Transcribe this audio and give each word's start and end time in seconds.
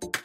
Thank 0.00 0.16
you 0.16 0.21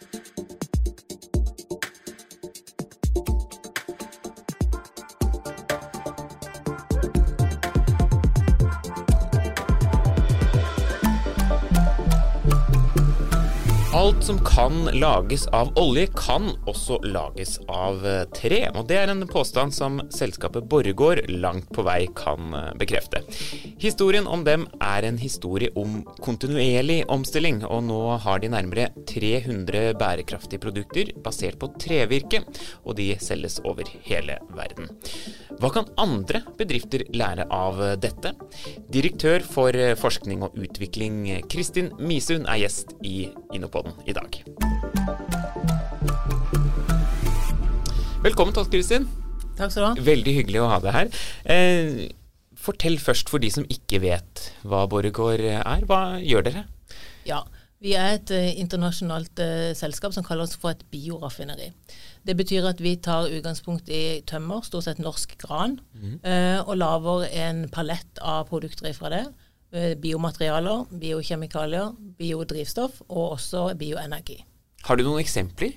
Alt 13.98 14.24
som 14.24 14.40
kan 14.46 14.86
lages 14.94 15.48
av 15.48 15.72
olje, 15.76 16.08
kan 16.14 16.52
også 16.70 17.00
lages 17.02 17.56
av 17.66 18.04
eh, 18.06 18.28
tre. 18.30 18.60
Og 18.78 18.84
det 18.92 19.00
er 19.00 19.10
en 19.10 19.24
påstand 19.26 19.74
som 19.74 19.96
selskapet 20.14 20.68
Borregaard 20.70 21.24
langt 21.34 21.72
på 21.74 21.82
vei 21.82 22.04
kan 22.14 22.54
eh, 22.54 22.68
bekrefte. 22.78 23.24
Historien 23.82 24.30
om 24.30 24.44
dem 24.46 24.68
er 24.86 25.08
en 25.08 25.18
historie 25.18 25.72
om 25.74 26.04
kontinuerlig 26.22 27.00
omstilling, 27.10 27.64
og 27.66 27.88
nå 27.88 27.98
har 28.22 28.44
de 28.44 28.52
nærmere 28.54 28.92
300 29.10 29.98
bærekraftige 29.98 30.62
produkter 30.62 31.10
basert 31.26 31.58
på 31.58 31.72
trevirke, 31.82 32.44
og 32.86 33.00
de 33.02 33.16
selges 33.18 33.58
over 33.66 33.90
hele 34.06 34.38
verden. 34.54 34.94
Hva 35.58 35.74
kan 35.74 35.90
andre 35.98 36.44
bedrifter 36.62 37.08
lære 37.18 37.50
av 37.50 37.82
dette? 37.98 38.36
Direktør 38.94 39.42
for 39.42 39.74
eh, 39.74 39.98
forskning 39.98 40.46
og 40.46 40.62
utvikling, 40.68 41.24
Kristin 41.50 41.90
Misund, 41.98 42.46
er 42.46 42.62
gjest 42.68 42.94
i 43.02 43.32
Innopoden 43.88 44.08
i 44.08 44.14
dag. 44.14 44.44
Velkommen, 48.24 48.54
Todd 48.54 48.72
Kristin. 48.72 49.08
Takk 49.58 49.72
skal 49.72 49.84
du 49.84 49.88
ha. 49.88 50.08
Veldig 50.08 50.34
hyggelig 50.42 50.64
å 50.64 50.72
ha 50.72 50.80
deg 50.84 50.96
her. 50.96 51.12
Eh, 51.50 52.08
fortell 52.58 52.98
først 53.00 53.32
for 53.32 53.44
de 53.44 53.52
som 53.54 53.68
ikke 53.72 54.02
vet 54.04 54.50
hva 54.68 54.86
Borregaard 54.90 55.46
er. 55.48 55.86
Hva 55.88 56.20
gjør 56.22 56.50
dere? 56.50 56.68
Ja, 57.28 57.46
Vi 57.78 57.92
er 57.94 58.16
et 58.16 58.32
uh, 58.34 58.58
internasjonalt 58.58 59.38
uh, 59.38 59.70
selskap 59.78 60.10
som 60.10 60.24
kaller 60.26 60.48
oss 60.48 60.56
for 60.58 60.74
et 60.74 60.80
bioraffineri. 60.90 61.68
Det 62.26 62.34
betyr 62.34 62.66
at 62.66 62.80
vi 62.82 62.96
tar 62.98 63.30
utgangspunkt 63.30 63.92
i 63.94 64.24
tømmer, 64.26 64.64
stort 64.66 64.88
sett 64.88 64.98
norsk 64.98 65.36
gran, 65.38 65.76
mm. 65.94 66.16
uh, 66.26 66.64
og 66.64 66.80
lager 66.82 67.28
en 67.38 67.68
palett 67.70 68.18
av 68.18 68.48
produkter 68.50 68.90
ifra 68.90 69.14
det. 69.14 69.22
Biomaterialer, 69.74 70.86
biokjemikalier, 70.96 71.92
biodrivstoff 72.18 73.02
og 73.10 73.34
også 73.34 73.74
bioenergi. 73.76 74.38
Har 74.88 74.96
du 74.96 75.04
noen 75.04 75.20
eksempler? 75.20 75.74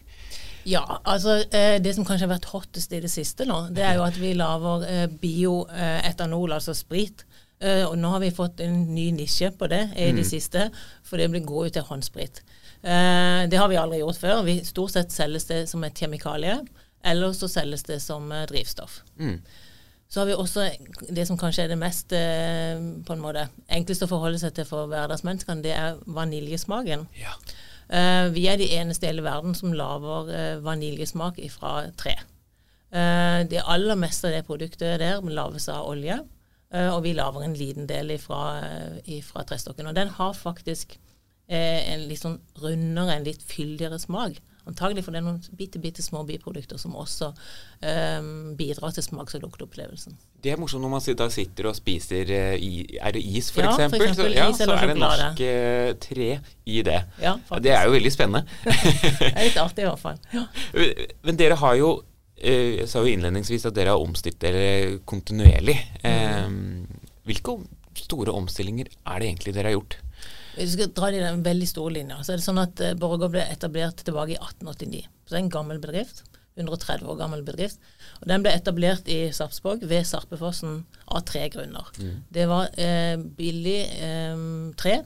Ja, 0.68 0.84
altså 1.08 1.40
det 1.50 1.94
som 1.96 2.04
kanskje 2.04 2.26
har 2.28 2.34
vært 2.36 2.50
hottest 2.52 2.92
i 2.92 3.00
det 3.02 3.10
siste 3.10 3.46
nå, 3.48 3.62
det 3.74 3.82
er 3.82 3.96
jo 3.96 4.04
at 4.04 4.18
vi 4.20 4.34
lager 4.36 5.08
bioetanol, 5.22 6.52
altså 6.52 6.74
sprit, 6.76 7.24
og 7.60 7.96
nå 7.98 8.10
har 8.12 8.22
vi 8.22 8.30
fått 8.36 8.60
en 8.64 8.76
ny 8.94 9.06
nisje 9.16 9.50
på 9.56 9.66
det 9.72 9.82
i 9.96 10.10
mm. 10.12 10.20
det 10.20 10.26
siste, 10.28 10.68
for 11.02 11.18
det 11.18 11.30
blir 11.32 11.42
god 11.48 11.70
ut 11.70 11.74
til 11.78 11.88
håndsprit. 11.88 12.42
Det 12.82 13.58
har 13.58 13.68
vi 13.72 13.80
aldri 13.80 13.98
gjort 14.04 14.20
før. 14.20 14.44
Vi, 14.46 14.60
stort 14.68 14.94
sett 14.94 15.16
selges 15.16 15.48
det 15.48 15.64
som 15.72 15.82
et 15.84 15.96
kjemikalie, 15.96 16.60
eller 17.02 17.34
så 17.36 17.48
selges 17.50 17.82
det 17.88 17.98
som 18.04 18.30
drivstoff. 18.52 19.00
Mm. 19.18 19.40
Så 20.10 20.20
har 20.20 20.26
vi 20.26 20.34
også 20.34 20.66
det 21.14 21.26
som 21.28 21.38
kanskje 21.38 21.64
er 21.64 21.70
det 21.70 21.78
mest 21.78 22.10
på 22.10 23.14
en 23.14 23.22
måte 23.22 23.44
enkleste 23.70 24.08
å 24.08 24.10
forholde 24.10 24.40
seg 24.42 24.56
til 24.56 24.66
for 24.66 24.90
hverdagsmenneskene, 24.90 25.62
det 25.62 25.76
er 25.76 26.00
vaniljesmaken. 26.10 27.04
Ja. 27.14 27.36
vi 28.34 28.48
er 28.50 28.58
de 28.58 28.66
eneste 28.74 29.06
i 29.06 29.12
hele 29.12 29.22
verden 29.22 29.54
som 29.54 29.70
lager 29.70 30.58
vaniljesmak 30.66 31.38
fra 31.54 31.84
tre. 31.94 32.16
det 32.90 33.62
aller 33.62 34.02
meste 34.02 34.26
av 34.26 34.34
det 34.34 34.42
produktet 34.50 34.98
der 34.98 35.22
lages 35.30 35.70
av 35.70 35.86
olje. 35.86 36.18
Eh, 36.70 36.88
og 36.94 37.02
vi 37.02 37.14
lager 37.18 37.42
en 37.42 37.56
liten 37.58 37.88
del 37.90 38.14
ifra, 38.14 38.42
eh, 38.62 38.98
ifra 39.18 39.42
trestokken. 39.46 39.86
Og 39.90 39.94
den 39.94 40.08
har 40.08 40.34
faktisk 40.38 40.98
eh, 41.48 41.92
en 41.92 42.06
litt 42.06 42.22
sånn 42.22 42.38
rundere, 42.62 43.16
en 43.16 43.26
litt 43.26 43.42
fyldigere 43.42 43.98
smak. 43.98 44.38
Antagelig 44.70 45.04
for 45.06 45.14
det 45.14 45.20
er 45.20 45.26
noen 45.26 45.40
bitte, 45.58 45.80
bitte 45.82 46.04
små 46.04 46.24
biprodukter 46.28 46.80
som 46.80 46.96
også 46.98 47.30
um, 47.30 48.52
bidrar 48.58 48.94
til 48.96 49.04
smaks- 49.06 49.36
og 49.38 49.46
lukteopplevelsen. 49.46 50.18
Det 50.40 50.54
er 50.54 50.60
morsomt 50.60 50.84
når 50.86 50.94
man 50.94 51.06
da 51.20 51.28
sitter 51.32 51.68
og 51.68 51.76
spiser 51.76 52.30
i, 52.56 52.98
Er 53.00 53.16
det 53.16 53.24
is, 53.24 53.50
f.eks.? 53.50 53.64
Ja, 53.64 53.88
for 53.90 54.00
eksempel, 54.00 54.14
så, 54.16 54.28
ja, 54.32 54.50
så 54.56 54.70
er 54.76 54.92
det 54.92 55.00
norsk 55.00 55.42
uh, 55.44 55.88
tre 56.06 56.30
i 56.70 56.82
det. 56.86 57.00
Ja, 57.20 57.34
det 57.58 57.74
er 57.74 57.88
jo 57.88 57.96
veldig 57.98 58.14
spennende. 58.14 58.46
det 58.64 59.34
er 59.34 59.50
litt 59.50 59.60
artig 59.60 59.84
i 59.84 59.90
hvert 59.90 60.04
fall. 60.04 60.22
Ja. 60.32 60.46
Men 61.26 61.40
dere 61.40 61.58
har 61.60 61.76
jo 61.80 61.98
Eh, 62.40 62.80
jeg 62.80 62.88
sa 62.88 63.02
jo 63.04 63.12
innledningsvis 63.12 63.66
at 63.68 63.76
dere 63.76 63.92
har 63.92 64.00
omstilt 64.00 64.40
dere 64.40 65.00
kontinuerlig. 65.08 65.76
Mm. 66.00 66.86
Hvilke 67.28 67.58
store 68.00 68.32
omstillinger 68.32 68.88
er 68.88 69.20
det 69.20 69.28
egentlig 69.28 69.54
dere 69.56 69.70
har 69.70 69.76
gjort? 69.76 69.98
Hvis 70.56 70.74
vi 70.74 70.76
skal 70.76 70.92
dra 70.96 71.10
det 71.10 71.20
i 71.20 71.24
den 71.24 71.44
veldig 71.46 71.68
store 71.70 71.94
linja, 71.98 72.18
så 72.24 72.34
er 72.34 72.40
det 72.40 72.46
sånn 72.46 72.62
at 72.62 72.82
eh, 72.84 72.96
Borregaard 72.98 73.34
ble 73.36 73.46
etablert 73.46 74.04
tilbake 74.06 74.34
i 74.34 74.40
1889. 74.40 75.06
Så 75.24 75.34
det 75.34 75.38
er 75.38 75.44
en 75.44 75.54
gammel 75.56 75.80
bedrift. 75.82 76.24
130 76.58 77.06
år 77.08 77.16
gammel 77.16 77.44
bedrift. 77.46 77.78
Og 78.20 78.28
Den 78.28 78.42
ble 78.44 78.52
etablert 78.52 79.08
i 79.08 79.20
Sarpsborg 79.32 79.86
ved 79.88 80.04
Sarpefossen 80.08 80.82
av 81.06 81.22
tre 81.28 81.46
grunner. 81.52 81.88
Mm. 82.00 82.16
Det 82.28 82.46
var 82.50 82.74
eh, 82.74 83.16
billig 83.16 83.80
eh, 84.02 84.46
tre, 84.80 84.98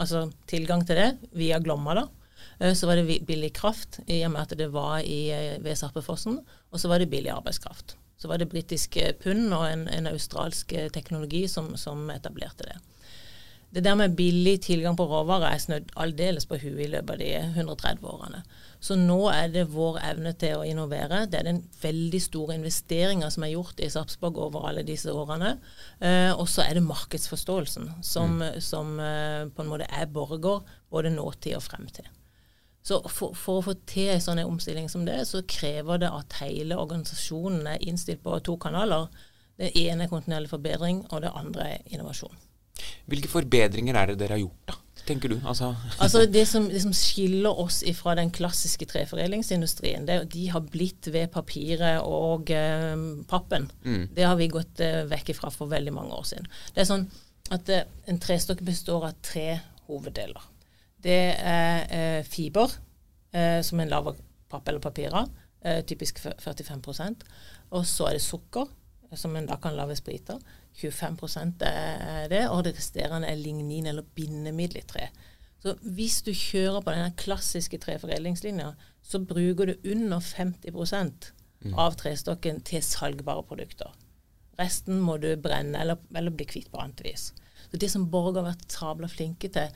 altså 0.00 0.26
tilgang 0.50 0.82
til 0.88 0.98
det 1.02 1.10
via 1.36 1.60
Glomma. 1.62 2.00
da, 2.00 2.06
Eh, 2.58 2.74
så 2.74 2.86
var 2.86 2.96
det 2.96 3.20
billig 3.26 3.52
kraft 3.56 4.00
i 4.06 4.22
og 4.26 4.32
med 4.32 4.46
at 4.46 4.58
det 4.58 4.68
var 4.72 5.00
i, 5.00 5.30
eh, 5.30 5.62
ved 5.62 5.76
Sarpefossen. 5.76 6.40
Og 6.72 6.80
så 6.80 6.88
var 6.88 6.98
det 6.98 7.10
billig 7.10 7.30
arbeidskraft. 7.30 7.96
Så 8.16 8.28
var 8.28 8.38
det 8.38 8.48
britiske 8.48 9.12
pund 9.20 9.52
og 9.52 9.66
en, 9.68 9.88
en 9.88 10.06
australsk 10.06 10.72
teknologi 10.92 11.46
som, 11.48 11.76
som, 11.76 12.08
etablerte 12.10 12.64
det. 12.64 12.76
Det 13.74 13.82
der 13.84 13.96
med 13.98 14.14
billig 14.16 14.60
tilgang 14.62 14.96
på 14.96 15.04
råvarer 15.10 15.50
er 15.50 15.60
snudd 15.60 15.90
aldeles 16.00 16.46
på 16.48 16.58
huet 16.62 16.84
i 16.86 16.90
løpet 16.92 17.16
av 17.16 17.18
de 17.20 17.30
130 17.36 18.06
årene. 18.08 18.42
Så 18.80 18.94
nå 18.96 19.18
er 19.32 19.50
det 19.52 19.66
vår 19.72 19.98
evne 20.06 20.32
til 20.38 20.60
å 20.60 20.64
innovere. 20.64 21.24
Det 21.26 21.40
er 21.40 21.48
den 21.48 21.62
veldig 21.82 22.20
store 22.22 22.56
investeringa 22.56 23.28
som 23.32 23.44
er 23.44 23.54
gjort 23.56 23.82
i 23.82 23.90
Sarpsborg 23.92 24.38
over 24.46 24.68
alle 24.70 24.84
disse 24.86 25.12
årene. 25.12 25.56
Eh, 25.98 26.30
og 26.30 26.46
så 26.48 26.64
er 26.64 26.78
det 26.78 26.86
markedsforståelsen 26.86 27.90
som, 28.06 28.38
mm. 28.38 28.60
som 28.64 28.94
eh, 29.02 29.42
på 29.50 29.64
en 29.64 29.72
måte 29.72 29.90
er 29.90 30.06
borger 30.14 30.62
både 30.92 31.12
nåtid 31.16 31.58
og 31.58 31.66
fremtid. 31.66 32.08
Så 32.86 33.00
for, 33.10 33.34
for, 33.34 33.58
å 33.58 33.66
få 33.66 33.74
til 33.90 34.12
en 34.12 34.22
sånn 34.22 34.44
omstilling 34.44 34.86
som 34.92 35.02
det, 35.08 35.18
så 35.26 35.42
krever 35.50 36.04
det 36.04 36.12
at 36.14 36.38
hele 36.38 36.78
organisasjonen 36.78 37.66
er 37.72 37.82
innstilt 37.82 38.22
på 38.22 38.38
to 38.46 38.54
kanaler. 38.62 39.08
Det 39.58 39.72
ene 39.80 40.06
er 40.06 40.12
kontinuerlig 40.12 40.52
forbedring, 40.52 41.00
og 41.10 41.24
det 41.24 41.34
andre 41.34 41.72
er 41.74 41.88
innovasjon. 41.90 42.45
Hvilke 43.06 43.30
forbedringer 43.30 43.96
er 43.96 44.12
det 44.12 44.20
dere 44.20 44.36
har 44.36 44.44
gjort, 44.44 44.66
da? 44.72 44.80
tenker 45.06 45.30
du? 45.30 45.36
Altså, 45.46 45.70
altså 46.02 46.24
det, 46.26 46.44
som, 46.50 46.66
det, 46.70 46.80
som, 46.82 46.94
skiller 46.96 47.60
oss 47.62 47.82
fra 47.98 48.16
den 48.18 48.32
klassiske 48.34 48.88
treforedlingsindustrien, 48.90 50.06
det, 50.08 50.18
de 50.32 50.48
har 50.50 50.64
blitt 50.66 51.10
ved 51.12 51.30
papiret 51.34 52.02
og 52.02 52.50
eh, 52.54 52.96
pappen. 53.30 53.70
Mm. 53.84 54.08
Det 54.16 54.26
har 54.26 54.36
vi 54.40 54.50
gått 54.52 54.82
eh, 54.84 55.04
vekk 55.10 55.34
ifra 55.36 55.52
for 55.54 55.70
veldig 55.70 55.94
mange 55.94 56.18
år 56.18 56.26
siden. 56.32 56.50
Det 56.74 56.82
er 56.82 56.90
sånn 56.90 57.06
at 57.54 57.70
eh, 57.70 57.86
En 58.10 58.20
trestokk 58.22 58.62
består 58.66 59.08
av 59.08 59.18
tre 59.22 59.60
hoveddeler. 59.86 60.42
Det 61.02 61.20
er 61.38 61.86
eh, 61.94 62.20
fiber, 62.26 62.72
eh, 63.34 63.60
som 63.66 63.82
en 63.82 63.90
lager 63.90 64.18
papp 64.50 64.68
eller 64.68 64.82
papir 64.82 65.14
av, 65.14 65.30
eh, 65.62 65.82
typisk 65.86 66.18
45 66.22 66.82
Og 67.70 67.86
så 67.86 68.08
er 68.08 68.18
det 68.18 68.22
sukker, 68.22 68.66
som 69.14 69.36
en 69.36 69.46
da 69.46 69.56
kan 69.62 69.76
lage 69.76 69.96
sprit 69.98 70.30
av. 70.30 70.42
25 70.76 71.64
er 71.64 72.28
det, 72.28 72.42
og 72.52 72.64
det 72.66 72.76
resterende 72.76 73.28
er 73.28 73.40
lignin 73.40 73.86
eller 73.86 74.04
bindemiddel 74.16 74.82
i 74.82 74.86
tre. 74.88 75.08
Så 75.62 75.74
hvis 75.96 76.20
du 76.22 76.32
kjører 76.36 76.82
på 76.84 76.92
den 76.94 77.14
klassiske 77.18 77.78
treforedlingslinja, 77.82 78.74
så 79.02 79.18
bruker 79.18 79.72
du 79.72 79.90
under 79.90 80.20
50 80.20 80.70
mm. 80.70 81.74
av 81.74 81.96
trestokken 81.96 82.60
til 82.66 82.84
salgbare 82.84 83.42
produkter. 83.48 83.94
Resten 84.60 85.00
må 85.00 85.16
du 85.20 85.32
brenne 85.40 85.80
eller, 85.80 86.00
eller 86.14 86.32
bli 86.32 86.46
kvitt 86.48 86.70
på 86.72 86.80
annet 86.80 87.02
vis. 87.04 87.32
Så 87.70 87.80
Det 87.80 87.90
som 87.90 88.08
Borg 88.10 88.36
har 88.36 88.46
vært 88.46 88.68
sabla 88.72 89.08
flinke 89.08 89.48
til, 89.52 89.72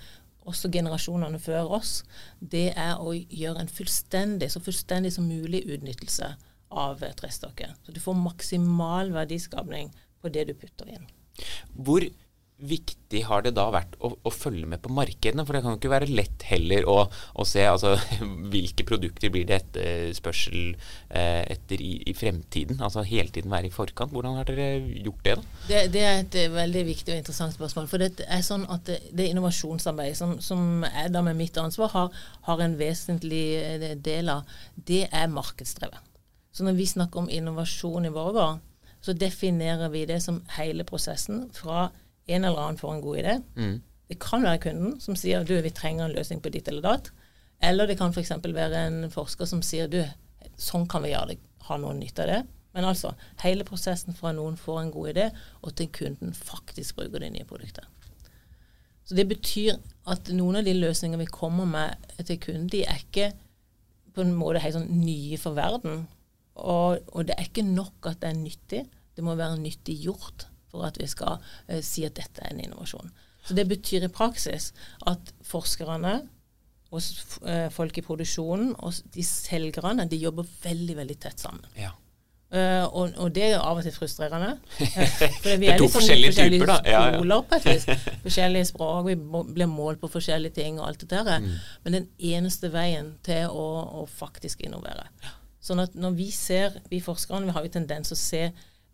også 0.48 0.70
generasjonene 0.72 1.38
før 1.38 1.74
oss, 1.80 2.02
det 2.40 2.70
er 2.78 3.00
å 3.00 3.12
gjøre 3.12 3.60
en 3.60 3.72
fullstendig, 3.72 4.48
så 4.52 4.62
fullstendig 4.62 5.12
som 5.12 5.28
mulig 5.28 5.64
utnyttelse 5.68 6.30
av 6.70 7.02
trestokken. 7.18 7.74
Så 7.84 7.92
du 7.92 8.00
får 8.00 8.16
maksimal 8.16 9.12
verdiskapning 9.12 9.90
på 10.20 10.32
det 10.32 10.48
du 10.50 10.54
putter 10.58 10.90
inn. 10.92 11.06
Hvor 11.74 12.04
viktig 12.60 13.22
har 13.24 13.42
det 13.44 13.52
da 13.56 13.66
vært 13.72 13.94
å, 14.04 14.10
å, 14.26 14.30
følge 14.32 14.68
med 14.68 14.82
på 14.84 14.92
markedene? 14.92 15.44
For 15.46 15.56
det 15.56 15.62
kan 15.64 15.74
jo 15.74 15.80
ikke 15.80 15.92
være 15.92 16.10
lett 16.12 16.44
heller 16.50 16.86
å, 16.90 16.96
å 17.08 17.46
se 17.48 17.64
altså, 17.66 17.94
hvilke 18.52 18.84
produkter 18.88 19.32
blir 19.32 19.46
det 19.48 19.60
etterspørsel 19.60 20.74
eh, 20.74 21.42
etter 21.54 21.82
i, 21.84 21.92
i, 22.10 22.14
fremtiden? 22.16 22.80
Altså 22.84 23.04
hele 23.06 23.32
tiden 23.32 23.52
være 23.52 23.70
i 23.70 23.74
forkant. 23.74 24.12
Hvordan 24.14 24.38
har 24.38 24.50
dere 24.50 24.68
gjort 25.00 25.24
det? 25.26 25.36
da? 25.40 25.48
Det, 25.70 25.82
det 25.96 26.04
er 26.04 26.22
et 26.24 26.38
eh, 26.42 26.52
veldig 26.54 26.84
viktig 26.92 27.14
og 27.14 27.22
interessant 27.22 27.56
spørsmål. 27.56 27.88
For 27.90 28.02
det 28.02 28.28
er 28.28 28.44
sånn 28.46 28.66
at 28.70 28.86
det, 28.88 29.00
det 29.16 29.30
innovasjonsarbeidet 29.32 30.20
som, 30.20 30.36
som 30.44 30.84
er 30.90 31.10
da 31.12 31.24
med 31.26 31.38
mitt 31.40 31.56
ansvar, 31.60 31.92
har, 31.96 32.22
har 32.48 32.64
en 32.64 32.78
vesentlig 32.80 33.44
eh, 33.62 33.90
del 33.96 34.32
av, 34.36 34.58
det 34.76 35.06
er 35.08 35.32
markedsdrevet. 35.32 36.08
Så 36.50 36.66
når 36.66 36.74
vi 36.80 36.88
snakker 36.90 37.22
om 37.22 37.30
innovasjon 37.30 38.08
i 38.08 38.10
Borregaard, 38.12 38.58
så 39.00 39.14
definerer 39.16 39.88
vi 39.92 40.04
det 40.08 40.20
som 40.24 40.42
hele 40.56 40.84
prosessen 40.84 41.46
fra 41.56 41.88
en 42.30 42.44
eller 42.44 42.60
annen 42.60 42.78
får 42.78 42.94
en 42.94 43.02
god 43.04 43.18
idé. 43.18 43.36
Mm. 43.56 43.80
Det 44.10 44.18
kan 44.20 44.44
være 44.44 44.62
kunden 44.66 44.96
som 45.00 45.16
sier 45.16 45.44
du, 45.46 45.54
vi 45.62 45.72
trenger 45.74 46.08
en 46.08 46.14
løsning 46.16 46.42
på 46.42 46.52
ditt 46.52 46.68
eller 46.68 46.84
datt. 46.84 47.10
Eller 47.62 47.86
det 47.86 47.98
kan 48.00 48.12
f.eks. 48.14 48.32
være 48.44 48.86
en 48.86 49.04
forsker 49.12 49.48
som 49.48 49.62
sier 49.64 49.88
du, 49.90 50.00
sånn 50.60 50.88
kan 50.90 51.04
vi 51.04 51.12
gjøre 51.12 51.34
det, 51.34 51.38
ha 51.68 51.78
noe 51.80 51.94
nytte 51.96 52.24
av 52.24 52.32
det. 52.32 52.40
Men 52.74 52.86
altså, 52.86 53.12
hele 53.42 53.66
prosessen 53.66 54.14
fra 54.14 54.32
noen 54.34 54.56
får 54.58 54.82
en 54.82 54.92
god 54.94 55.12
idé, 55.12 55.30
og 55.62 55.74
til 55.78 55.90
kunden 55.94 56.34
faktisk 56.36 57.00
bruker 57.00 57.24
det 57.24 57.32
nye 57.34 57.48
produktet. 57.48 57.86
Så 59.04 59.16
Det 59.18 59.26
betyr 59.26 59.74
at 60.06 60.28
noen 60.30 60.60
av 60.60 60.66
de 60.66 60.74
løsningene 60.76 61.24
vi 61.24 61.32
kommer 61.34 61.66
med 61.66 62.22
til 62.26 62.38
kunden, 62.38 62.68
de 62.70 62.84
er 62.86 63.00
ikke 63.02 63.32
på 64.14 64.22
en 64.22 64.34
måte 64.38 64.62
helt 64.62 64.76
sånn 64.76 64.90
nye 65.02 65.38
for 65.40 65.56
verden. 65.58 66.04
Og, 66.56 66.98
og, 67.06 67.26
det 67.28 67.36
er 67.36 67.46
ikke 67.48 67.66
nok 67.66 68.10
at 68.10 68.20
det 68.22 68.30
er 68.30 68.40
nyttig, 68.40 68.82
det 69.16 69.24
må 69.24 69.36
være 69.38 69.60
nyttig 69.60 69.96
gjort 70.02 70.48
for 70.70 70.86
at 70.86 70.98
vi 71.00 71.06
skal 71.10 71.38
uh, 71.40 71.80
si 71.82 72.04
at 72.06 72.16
dette 72.18 72.42
er 72.42 72.54
en 72.54 72.62
innovasjon. 72.64 73.10
Så 73.46 73.54
Det 73.56 73.66
betyr 73.68 74.04
i 74.04 74.12
praksis 74.12 74.72
at 75.08 75.32
forskerne 75.46 76.20
og 76.90 77.02
uh, 77.46 77.70
folk 77.72 77.98
i 77.98 78.04
produksjonen 78.04 78.74
og 78.78 78.94
de 79.14 79.24
selgerne 79.24 80.06
de 80.10 80.20
jobber 80.20 80.46
veldig 80.62 80.96
veldig 81.00 81.18
tett 81.22 81.42
sammen. 81.42 81.66
Ja. 81.78 81.94
Uh, 82.50 82.82
og, 82.90 83.12
og, 83.14 83.28
det 83.30 83.44
er 83.46 83.60
av 83.62 83.78
og 83.78 83.84
til 83.86 83.92
frustrerende. 83.94 84.56
For 85.42 85.54
vi 85.54 85.68
er, 85.68 85.76
er 85.76 85.78
to 85.78 85.86
liksom 85.86 86.00
forskjellige, 86.00 86.32
forskjellige 86.32 86.56
typer, 86.58 86.72
da. 86.72 86.78
Ja, 86.90 87.02
skoler 87.14 87.44
på 87.46 87.58
et 87.60 87.68
vis. 87.68 87.84
Forskjellige 88.26 88.70
språk, 88.72 89.04
vi 89.06 89.14
blir 89.54 89.70
målt 89.70 90.00
på 90.02 90.10
forskjellige 90.10 90.56
ting 90.58 90.80
og 90.80 90.88
alt 90.88 91.04
det 91.04 91.10
der. 91.12 91.44
Mm. 91.44 91.52
Men 91.84 91.98
den 91.98 92.08
eneste 92.32 92.72
veien 92.74 93.12
til 93.26 93.46
å, 93.54 93.68
å, 94.00 94.06
faktisk 94.10 94.66
innovere. 94.66 95.06
Sånn 95.60 95.82
at 95.82 95.94
når 95.98 96.16
vi 96.16 96.30
ser, 96.32 96.80
vi 96.88 97.02
forskerne 97.04 97.48
vi 97.48 97.54
har 97.56 97.66
jo 97.66 97.72
tendens 97.74 98.12
å 98.12 98.18
se 98.18 98.46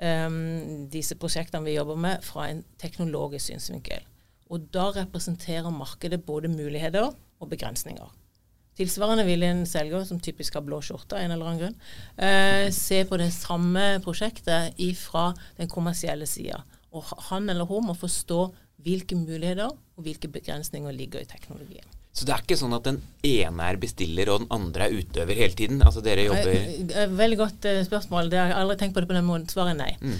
um, 0.03 0.87
disse 0.91 1.17
prosjektene 1.21 1.67
vi 1.67 1.77
jobber 1.77 1.99
med, 2.03 2.27
fra 2.27 2.49
en 2.51 2.65
teknologisk 2.83 3.53
synsvinkel. 3.53 4.05
Og 4.51 4.69
da 4.75 4.91
representerer 4.95 5.75
markedet 5.75 6.23
både 6.27 6.51
muligheter 6.51 7.11
og 7.11 7.51
begrensninger. 7.51 8.11
Tilsvarende 8.77 9.25
vil 9.25 9.45
en 9.47 9.65
selger, 9.67 10.05
som 10.05 10.21
typisk 10.21 10.59
har 10.59 10.65
blå 10.67 10.83
skjorte 10.85 11.17
av 11.17 11.25
en 11.25 11.33
eller 11.33 11.49
annen 11.49 11.63
grunn, 11.63 11.77
eh, 12.21 12.69
se 12.75 13.01
på 13.09 13.17
det 13.17 13.31
samme 13.33 14.03
prosjektet 14.05 14.77
fra 15.01 15.31
den 15.57 15.71
kommersielle 15.73 16.27
sida. 16.29 16.61
Og 16.93 17.03
han 17.31 17.49
eller 17.49 17.65
hun 17.65 17.89
må 17.89 17.97
forstå 17.97 18.53
hvilke 18.85 19.17
muligheter 19.17 19.73
og 19.73 20.05
hvilke 20.05 20.29
begrensninger 20.29 20.93
ligger 20.93 21.25
i 21.25 21.31
teknologien. 21.31 21.96
Så 22.17 22.25
det 22.25 22.33
er 22.33 22.45
ikke 22.47 22.57
sånn 22.57 22.73
at 22.73 22.87
den 22.87 23.03
ene 23.29 23.65
er 23.69 23.77
bestiller 23.81 24.31
og 24.33 24.41
den 24.41 24.53
andre 24.55 24.87
er 24.87 24.95
utøver 25.03 25.37
hele 25.37 25.57
tiden? 25.59 25.83
Altså 25.85 26.01
dere 26.05 26.25
jobber 26.25 26.55
eh, 26.55 27.11
Veldig 27.13 27.39
godt 27.43 27.67
spørsmål. 27.85 28.31
Det 28.33 28.41
har 28.41 28.55
jeg 28.55 28.61
aldri 28.63 28.77
tenkt 28.81 28.97
på 28.97 29.03
det 29.05 29.11
på 29.11 29.19
den 29.19 29.27
måten. 29.27 29.51
Svaret 29.53 29.75
er 29.75 29.83
nei. 29.83 29.91
Mm. 30.01 30.15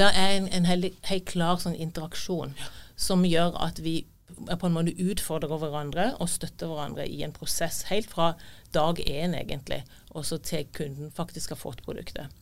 Det 0.00 0.08
er 0.08 0.32
en, 0.38 0.48
en 0.48 0.68
helt, 0.70 0.96
helt, 1.10 1.26
klar 1.28 1.60
sånn 1.60 1.76
interaksjon 1.76 2.54
ja. 2.56 2.70
som 2.96 3.26
gjør 3.28 3.58
at 3.66 3.82
vi 3.84 3.98
på 4.32 4.66
en 4.66 4.74
måte 4.74 4.94
utfordrer 4.96 5.60
hverandre 5.60 6.06
og 6.22 6.30
støtter 6.32 6.70
hverandre 6.70 7.04
i 7.04 7.20
en 7.26 7.34
prosess 7.36 7.82
helt 7.90 8.08
fra 8.10 8.32
dag 8.74 8.98
én, 9.04 9.36
egentlig, 9.36 9.82
og 10.16 10.24
så 10.26 10.38
til 10.40 10.64
kunden 10.72 11.12
faktisk 11.14 11.52
har 11.52 11.60
fått 11.60 11.84
produktet. 11.84 12.32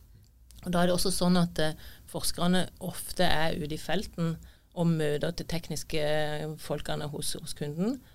Og 0.63 0.71
Da 0.71 0.81
er 0.81 0.87
det 0.87 0.95
også 0.95 1.11
sånn 1.13 1.35
at 1.41 1.59
eh, 1.59 1.75
forskerne 2.11 2.67
ofte 2.79 3.27
er 3.27 3.59
ute 3.59 3.75
i 3.75 3.81
felten 3.81 4.35
og 4.71 4.87
møter 4.87 5.35
til 5.35 5.49
tekniske 5.51 6.01
folkene 6.63 7.09
hos, 7.11 7.33
hos 7.41 7.57
kunden 7.57 7.97
eh, 7.97 8.10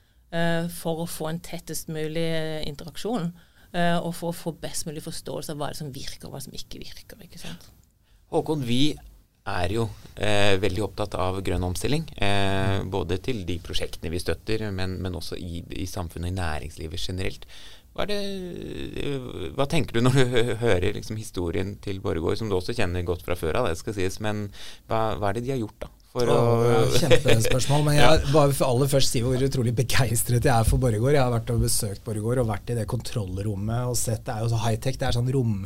for 0.76 1.00
å 1.00 1.04
få 1.06 1.28
en 1.30 1.38
tettest 1.40 1.86
mulig 1.92 2.26
interaksjon. 2.66 3.30
Eh, 3.76 3.98
og 3.98 4.14
for 4.16 4.32
å 4.32 4.36
få 4.36 4.54
best 4.60 4.86
mulig 4.88 5.02
forståelse 5.04 5.52
av 5.52 5.60
hva 5.60 5.72
som 5.76 5.92
virker, 5.92 6.28
og 6.28 6.36
hva 6.36 6.42
som 6.44 6.54
ikke 6.56 6.80
virker. 6.82 7.20
ikke 7.24 7.40
sant? 7.42 7.68
Håkon, 8.32 8.64
vi 8.66 8.96
er 9.46 9.72
jo 9.74 9.86
eh, 10.14 10.56
veldig 10.58 10.84
opptatt 10.86 11.16
av 11.20 11.40
grønn 11.46 11.66
omstilling. 11.66 12.06
Eh, 12.16 12.82
både 12.90 13.20
til 13.22 13.44
de 13.48 13.58
prosjektene 13.62 14.12
vi 14.12 14.22
støtter, 14.22 14.68
men, 14.74 14.98
men 15.02 15.18
også 15.18 15.38
i, 15.38 15.62
i, 15.76 15.88
samfunnet, 15.90 16.32
i 16.32 16.38
næringslivet 16.38 17.02
generelt. 17.02 17.46
Hva, 17.96 18.04
det, 18.08 18.18
hva 19.56 19.64
tenker 19.72 19.96
du 19.96 20.02
når 20.04 20.16
du 20.18 20.56
hører 20.60 20.90
liksom, 20.98 21.16
historien 21.16 21.76
til 21.84 22.02
Borregaard, 22.04 22.40
som 22.40 22.50
du 22.50 22.58
også 22.58 22.76
kjenner 22.76 23.06
godt 23.08 23.24
fra 23.24 23.38
før 23.38 23.62
av, 23.62 23.70
det 23.70 23.80
skal 23.80 23.96
sies, 23.96 24.18
men 24.24 24.50
hva, 24.88 25.16
hva 25.16 25.30
er 25.30 25.38
det 25.38 25.46
de 25.46 25.54
har 25.54 25.62
gjort, 25.62 25.86
da? 25.86 25.92
For 26.16 26.30
å... 26.32 26.36
Kjempespørsmål. 26.96 27.82
Men 27.86 27.96
jeg 28.00 28.30
bare 28.32 28.54
aller 28.64 28.88
først 28.88 29.12
si 29.12 29.20
hvor 29.24 29.42
utrolig 29.46 29.74
begeistret 29.76 30.46
jeg 30.46 30.52
er 30.52 30.68
for 30.68 30.80
Borregaard. 30.80 31.16
Jeg 31.18 31.24
har 31.24 31.32
vært 31.34 31.52
og 31.52 31.64
besøkt 31.66 32.04
Borregaard 32.06 32.40
og 32.42 32.50
vært 32.50 32.72
i 32.72 32.76
det 32.78 32.86
kontrollrommet 32.88 33.90
og 33.90 33.98
sett 34.00 34.24
Det 34.24 34.34
er 34.34 34.44
jo 34.44 34.52
så 34.52 34.60
high-tech. 34.62 34.96
Det 35.00 35.08
er 35.08 35.16
sånn 35.16 35.28
rom, 35.34 35.58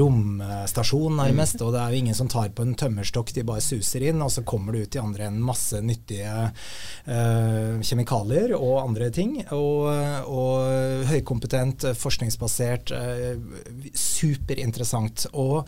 romstasjon, 0.00 1.18
nærmest. 1.20 1.60
Mm. 1.60 1.66
Og 1.66 1.74
det 1.76 1.82
er 1.82 1.94
jo 1.94 2.00
ingen 2.02 2.18
som 2.18 2.30
tar 2.32 2.50
på 2.56 2.66
en 2.66 2.74
tømmerstokk, 2.78 3.30
de 3.36 3.44
bare 3.46 3.64
suser 3.64 4.08
inn. 4.10 4.24
Og 4.24 4.32
så 4.34 4.42
kommer 4.48 4.74
det 4.74 4.86
ut 4.86 4.98
i 4.98 5.02
andre 5.02 5.28
enden 5.28 5.44
masse 5.46 5.78
nyttige 5.84 6.32
uh, 6.48 7.76
kjemikalier 7.86 8.56
og 8.58 8.80
andre 8.82 9.12
ting. 9.14 9.38
Og, 9.54 9.86
og 10.26 11.06
høykompetent, 11.12 11.92
forskningsbasert, 12.00 12.90
uh, 12.90 13.86
superinteressant. 13.94 15.28
Og 15.38 15.62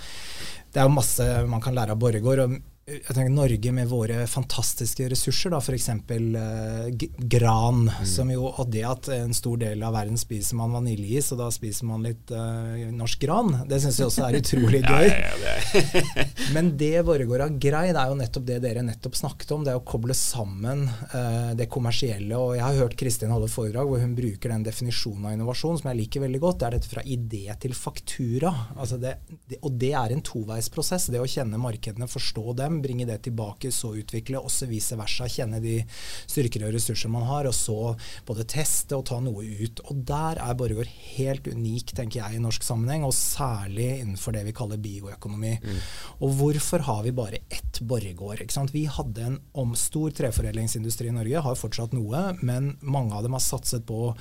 det 0.74 0.82
er 0.82 0.90
jo 0.90 0.98
masse 0.98 1.28
man 1.48 1.62
kan 1.62 1.78
lære 1.78 1.94
av 1.94 2.02
Borregaard 2.02 2.58
jeg 2.88 3.12
tenker 3.12 3.32
Norge 3.32 3.72
med 3.74 3.88
våre 3.90 4.22
fantastiske 4.30 5.08
ressurser, 5.12 5.52
da 5.52 5.60
f.eks. 5.60 5.88
Eh, 5.92 7.08
gran. 7.18 7.88
Mm. 7.88 8.06
som 8.08 8.30
jo, 8.32 8.46
Og 8.48 8.70
det 8.72 8.84
at 8.88 9.08
en 9.12 9.34
stor 9.36 9.58
del 9.60 9.82
av 9.84 9.92
verden 9.96 10.16
spiser 10.20 10.56
man 10.58 10.72
vanilje 10.72 11.20
og 11.20 11.26
så 11.28 11.36
da 11.38 11.48
spiser 11.52 11.88
man 11.88 12.04
litt 12.06 12.30
eh, 12.34 12.88
norsk 12.94 13.20
gran, 13.22 13.52
det 13.68 13.80
syns 13.82 13.98
jeg 14.00 14.08
også 14.08 14.24
er 14.26 14.38
utrolig 14.42 14.80
gøy. 14.84 15.08
ja, 15.08 15.18
ja, 15.28 15.34
det. 15.42 16.26
Men 16.54 16.72
det 16.80 17.04
Vårgård 17.08 17.44
har 17.44 17.58
greid, 17.60 17.96
er 17.96 18.12
jo 18.12 18.18
nettopp 18.18 18.46
det 18.48 18.58
dere 18.64 18.84
nettopp 18.86 19.18
snakket 19.18 19.52
om. 19.54 19.66
Det 19.66 19.74
er 19.74 19.80
å 19.80 19.84
koble 19.88 20.16
sammen 20.16 20.86
eh, 20.88 21.52
det 21.58 21.68
kommersielle. 21.72 22.40
Og 22.40 22.56
jeg 22.56 22.64
har 22.64 22.80
hørt 22.80 22.96
Kristin 23.00 23.34
holde 23.34 23.50
foredrag 23.52 23.90
hvor 23.90 24.02
hun 24.02 24.16
bruker 24.16 24.54
den 24.54 24.64
definisjonen 24.66 25.28
av 25.28 25.36
innovasjon 25.36 25.80
som 25.80 25.90
jeg 25.92 26.00
liker 26.02 26.24
veldig 26.24 26.42
godt. 26.44 26.60
Det 26.62 26.68
er 26.70 26.78
dette 26.78 26.92
fra 26.92 27.04
idé 27.04 27.44
til 27.60 27.76
faktura. 27.76 28.54
Altså 28.78 29.00
det, 29.02 29.18
det, 29.50 29.60
og 29.60 29.76
det 29.80 29.92
er 29.98 30.14
en 30.14 30.24
toveisprosess. 30.24 31.10
Det 31.12 31.20
å 31.20 31.28
kjenne 31.28 31.60
markedene, 31.60 32.08
forstå 32.08 32.58
dem 32.62 32.77
bringe 32.84 33.06
det 33.08 33.20
tilbake, 33.26 33.72
så 33.74 33.94
utvikle, 33.98 34.40
også 34.40 34.68
vice 34.70 34.98
versa. 34.98 35.28
Kjenne 35.28 35.60
de 35.62 35.80
styrker 36.28 36.66
og 36.66 36.74
ressurser 36.76 37.12
man 37.12 37.26
har, 37.28 37.48
og 37.48 37.56
så 37.56 37.94
både 38.28 38.46
teste 38.48 38.96
og 38.96 39.06
ta 39.10 39.20
noe 39.22 39.44
ut. 39.44 39.82
Og 39.88 40.02
der 40.08 40.40
er 40.42 40.58
Borregaard 40.58 40.90
helt 41.16 41.48
unik, 41.48 41.94
tenker 41.98 42.22
jeg, 42.22 42.38
i 42.38 42.42
norsk 42.42 42.64
sammenheng, 42.66 43.06
og 43.06 43.16
særlig 43.16 43.90
innenfor 43.98 44.36
det 44.36 44.44
vi 44.48 44.56
kaller 44.56 44.80
bioøkonomi. 44.82 45.54
Mm. 45.62 45.80
Og 46.24 46.34
hvorfor 46.40 46.84
har 46.88 47.04
vi 47.06 47.14
bare 47.16 47.42
ett 47.48 47.80
Borregaard? 47.80 48.44
Vi 48.72 48.84
hadde 48.90 49.24
en 49.24 49.38
om 49.58 49.74
stor 49.78 50.12
treforedlingsindustri 50.14 51.08
i 51.10 51.14
Norge, 51.14 51.42
har 51.44 51.58
fortsatt 51.58 51.94
noe, 51.96 52.22
men 52.42 52.74
mange 52.82 53.16
av 53.16 53.24
dem 53.24 53.36
har 53.36 53.44
satset 53.44 53.86
på 53.88 54.12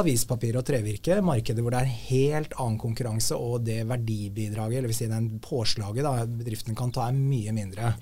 avispapir 0.00 0.58
og 0.58 0.66
trevirke, 0.68 1.18
markeder 1.24 1.64
hvor 1.64 1.74
det 1.74 1.82
er 1.84 1.96
helt 2.10 2.56
annen 2.60 2.78
konkurranse, 2.80 3.36
og 3.36 3.64
det 3.66 3.82
verdibidraget, 3.88 4.80
eller 4.80 4.92
vil 4.92 4.98
si 4.98 5.10
den 5.10 5.30
påslaget 5.42 6.06
da, 6.06 6.14
bedriften 6.26 6.76
kan 6.78 6.92
ta, 6.94 7.08
er 7.08 7.16
mye 7.16 7.54
mindre. 7.56 7.94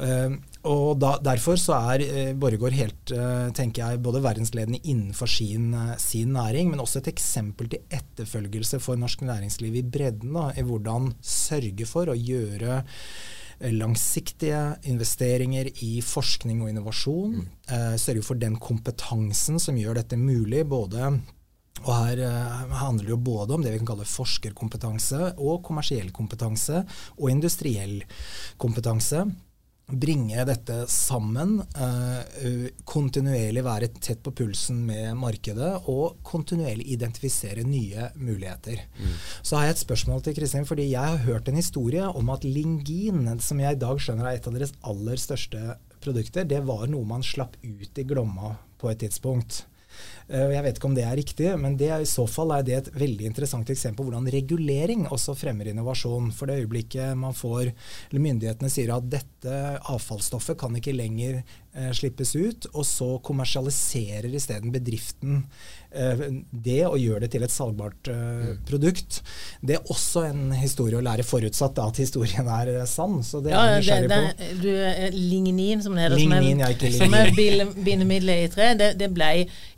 Uh, 0.00 0.36
og 0.70 1.00
da, 1.00 1.14
Derfor 1.24 1.58
så 1.60 1.76
er 1.92 2.04
uh, 2.04 2.30
Borregaard 2.38 2.76
helt, 2.76 3.12
uh, 3.12 3.50
tenker 3.56 3.82
jeg, 3.82 4.02
både 4.04 4.22
verdensledende 4.24 4.80
innenfor 4.84 5.28
sin, 5.30 5.74
sin, 6.00 6.32
næring, 6.36 6.70
men 6.70 6.80
også 6.80 7.02
et 7.02 7.10
eksempel 7.12 7.70
til 7.72 7.84
etterfølgelse 7.90 8.80
for 8.82 9.00
norsk 9.00 9.24
næringsliv 9.26 9.80
i 9.80 9.84
bredden. 9.84 10.32
Da, 10.36 10.50
I 10.56 10.64
hvordan 10.66 11.12
sørge 11.24 11.88
for 11.88 12.10
å 12.10 12.16
gjøre 12.16 12.82
langsiktige 13.76 14.78
investeringer 14.88 15.68
i 15.84 15.98
forskning 16.00 16.62
og 16.64 16.70
innovasjon. 16.70 17.42
Mm. 17.42 17.98
sørge 18.00 18.22
for 18.24 18.40
den 18.40 18.54
kompetansen 18.56 19.60
som 19.60 19.76
gjør 19.76 19.98
dette 19.98 20.16
mulig. 20.16 20.62
både 20.64 21.10
og 21.86 21.92
her 21.96 22.24
uh, 22.26 22.72
handler 22.82 23.06
det 23.06 23.14
jo 23.14 23.22
både 23.24 23.56
om 23.56 23.62
det 23.64 23.74
vi 23.74 23.82
kan 23.82 23.92
kalle 23.94 24.08
forskerkompetanse 24.08 25.34
og 25.38 25.62
kommersiell 25.66 26.10
kompetanse 26.14 26.82
og 27.16 27.30
industriell 27.32 28.02
kompetanse. 28.60 29.24
Bringe 29.90 30.44
dette 30.46 30.76
sammen, 30.92 31.56
uh, 31.64 32.66
kontinuerlig 32.86 33.64
være 33.66 33.88
tett 33.96 34.20
på 34.22 34.34
pulsen 34.42 34.84
med 34.86 35.16
markedet 35.18 35.72
og 35.90 36.20
kontinuerlig 36.26 36.86
identifisere 36.94 37.64
nye 37.66 38.10
muligheter. 38.20 38.84
Mm. 39.00 39.16
Så 39.42 39.56
har 39.56 39.66
jeg 39.66 39.78
et 39.78 39.84
spørsmål 39.86 40.22
til 40.26 40.36
Kristin, 40.36 40.68
fordi 40.68 40.90
jeg 40.92 41.16
har 41.16 41.24
hørt 41.24 41.48
en 41.50 41.58
historie 41.58 42.06
om 42.06 42.30
at 42.36 42.46
Lingin, 42.46 43.24
som 43.40 43.64
jeg 43.64 43.78
i 43.78 43.82
dag 43.82 44.04
skjønner 44.04 44.30
er 44.30 44.38
et 44.38 44.46
av 44.46 44.58
deres 44.58 44.76
aller 44.84 45.18
største 45.18 45.80
produkter, 46.00 46.46
det 46.48 46.62
var 46.68 46.86
noe 46.92 47.08
man 47.08 47.24
slapp 47.26 47.58
ut 47.64 47.98
i 47.98 48.06
Glomma 48.06 48.54
på 48.80 48.92
et 48.92 49.02
tidspunkt. 49.02 49.64
Eh, 50.30 50.52
jeg 50.54 50.62
vet 50.62 50.78
ikke 50.78 50.88
om 50.90 50.94
det 50.94 51.04
er 51.06 51.16
riktig, 51.18 51.48
men 51.58 51.76
det, 51.80 51.90
i 51.90 52.08
så 52.08 52.26
fall 52.30 52.54
er 52.54 52.66
det 52.66 52.76
et 52.76 52.90
veldig 53.02 53.26
interessant 53.26 53.70
eksempel 53.72 54.04
på 54.04 54.10
hvordan 54.10 54.30
regulering 54.30 55.08
også 55.10 55.34
fremmer 55.38 55.72
innovasjon. 55.72 56.30
For 56.36 56.46
det 56.46 56.62
øyeblikket 56.62 57.18
man 57.18 57.34
får, 57.36 57.72
eller 58.10 58.26
myndighetene 58.28 58.70
sier 58.70 58.94
at 58.94 59.10
dette 59.10 59.56
avfallsstoffet 59.90 60.58
kan 60.60 60.76
ikke 60.78 60.94
lenger 60.94 61.42
eh, 61.74 61.90
slippes 61.96 62.36
ut, 62.36 62.70
og 62.72 62.86
så 62.86 63.10
kommersialiserer 63.26 64.30
isteden 64.34 64.72
bedriften 64.74 65.42
eh, 65.90 66.24
det 66.50 66.80
og 66.86 66.98
gjør 67.00 67.24
det 67.24 67.32
til 67.34 67.46
et 67.46 67.54
salgbart 67.54 68.10
eh, 68.12 68.20
mm. 68.20 68.62
produkt. 68.68 69.20
Det 69.60 69.78
er 69.78 69.92
også 69.92 70.24
en 70.28 70.54
historie 70.58 70.98
å 70.98 71.04
lære, 71.04 71.26
forutsatt 71.26 71.76
da, 71.78 71.88
at 71.90 72.00
historien 72.02 72.48
er 72.60 72.72
eh, 72.76 72.86
sann. 72.90 73.20
Så 73.26 73.42
det 73.44 73.54
ja, 73.54 73.64
er 73.64 73.76
jeg 73.78 73.84
nysgjerrig 73.84 74.10
på. 74.14 74.48
Du, 74.62 74.70
eh, 74.78 75.02
lignin, 75.16 75.84
som 75.84 75.98
det 75.98 76.06
heter, 76.06 76.18
lignin, 76.20 76.64
som 76.96 77.18
er, 77.18 77.34
er 77.34 77.74
bindemiddelet 77.74 78.46
i 78.46 78.52
tre, 78.54 78.72
det, 78.78 78.92
det 79.00 79.10
ble 79.14 79.30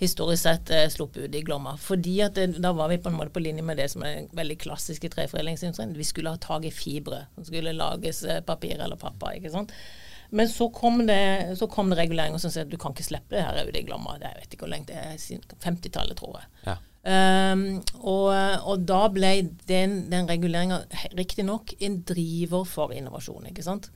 historisk 0.03 0.42
sett 0.43 0.71
eh, 0.75 0.89
sluppet 0.93 1.25
ut 1.25 1.35
i 1.39 1.43
Glomma. 1.47 1.77
Fordi 1.81 2.19
at 2.27 2.37
det, 2.39 2.49
da 2.63 2.75
var 2.77 2.93
vi 2.93 3.01
på 3.03 3.11
en 3.11 3.19
måte 3.19 3.35
på 3.35 3.43
linje 3.43 3.65
med 3.67 3.81
det 3.81 3.89
som 3.93 4.05
er 4.07 4.29
veldig 4.37 4.59
klassisk 4.63 5.07
i 5.07 5.13
treforedlingsindustrien. 5.13 5.97
Vi 5.97 6.09
skulle 6.09 6.35
ha 6.35 6.41
tak 6.43 6.67
i 6.69 6.75
fibre 6.75 7.25
Det 7.37 7.49
skulle 7.49 7.75
lages 7.77 8.25
papir 8.47 8.79
eller 8.79 9.01
pappa. 9.01 9.35
ikke 9.37 9.53
sant? 9.55 9.75
Men 10.33 10.49
så 10.49 10.71
kom 10.73 11.07
det, 11.07 11.57
så 11.59 11.67
kom 11.69 11.91
det 11.91 11.99
reguleringer 11.99 12.41
som 12.41 12.53
sier 12.53 12.65
at 12.65 12.73
du 12.73 12.79
kan 12.81 12.95
ikke 12.95 13.05
slippe 13.05 13.37
det 13.37 13.43
her 13.45 13.67
ute 13.69 13.83
i 13.83 13.85
Glomma. 13.85 14.15
Det, 14.17 14.31
jeg 14.31 14.41
vet 14.41 14.55
ikke 14.57 14.65
hvor 14.65 14.73
lenge 14.73 14.89
det 14.89 14.97
er, 14.97 15.51
50-tallet, 15.61 16.17
tror 16.17 16.39
jeg. 16.41 16.49
Ja. 16.71 16.79
Um, 17.03 17.65
og, 17.99 18.31
og, 18.31 18.87
da 18.87 19.03
ble 19.11 19.33
den, 19.69 19.97
den 20.09 20.29
reguleringa 20.31 20.85
riktignok 21.19 21.75
en 21.83 21.99
driver 22.09 22.65
for 22.65 22.95
innovasjon. 22.97 23.51
ikke 23.51 23.67
sant? 23.67 23.91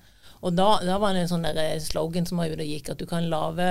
Og 0.44 0.52
da, 0.58 0.66
da 0.84 0.98
var 1.00 1.14
det 1.16 1.24
en 1.24 1.30
sånn 1.30 1.46
der 1.46 1.78
slogan 1.80 2.28
som 2.28 2.42
var 2.42 2.52
ute 2.52 2.66
og 2.66 2.68
gikk, 2.74 2.92
at 2.92 3.00
du 3.00 3.06
kan 3.08 3.30
lage 3.32 3.70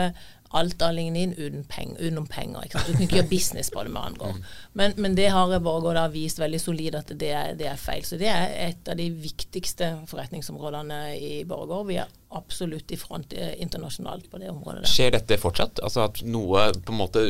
alt 0.49 0.81
av 0.81 0.93
lignin 0.93 1.33
uten 1.33 1.63
peng, 1.67 1.95
utenom 1.99 2.27
penger. 2.27 2.67
Du 2.71 2.93
kan 2.93 3.01
ikke 3.03 3.19
gjøre 3.19 3.29
business 3.31 3.71
på 3.73 3.83
det, 3.83 3.91
med 3.95 4.01
andre 4.11 4.29
ord. 4.29 4.51
Men, 4.73 4.93
men 4.97 5.17
det 5.17 5.29
har 5.33 5.53
Borregaard 5.59 6.13
vist 6.13 6.39
veldig 6.39 6.61
solid 6.61 6.95
at 6.99 7.11
det 7.19 7.31
er, 7.31 7.55
det 7.59 7.69
er, 7.71 7.79
feil. 7.79 8.05
Så 8.05 8.19
det 8.21 8.29
er 8.31 8.53
et 8.67 8.91
av 8.91 8.99
de 8.99 9.09
viktigste 9.09 9.91
forretningsområdene 10.11 11.01
i 11.17 11.33
Borregaard. 11.47 11.89
Vi 11.89 11.99
er 12.03 12.13
absolutt 12.35 12.91
i 12.91 12.97
front 12.99 13.33
eh, 13.33 13.53
internasjonalt 13.61 14.29
på 14.31 14.39
det 14.41 14.49
området. 14.49 14.83
Der. 14.83 14.91
Skjer 14.91 15.13
dette 15.15 15.37
fortsatt? 15.39 15.79
Altså 15.85 16.05
at 16.05 16.21
noe 16.27 16.67
på 16.75 16.93
en 16.93 16.99
måte 16.99 17.23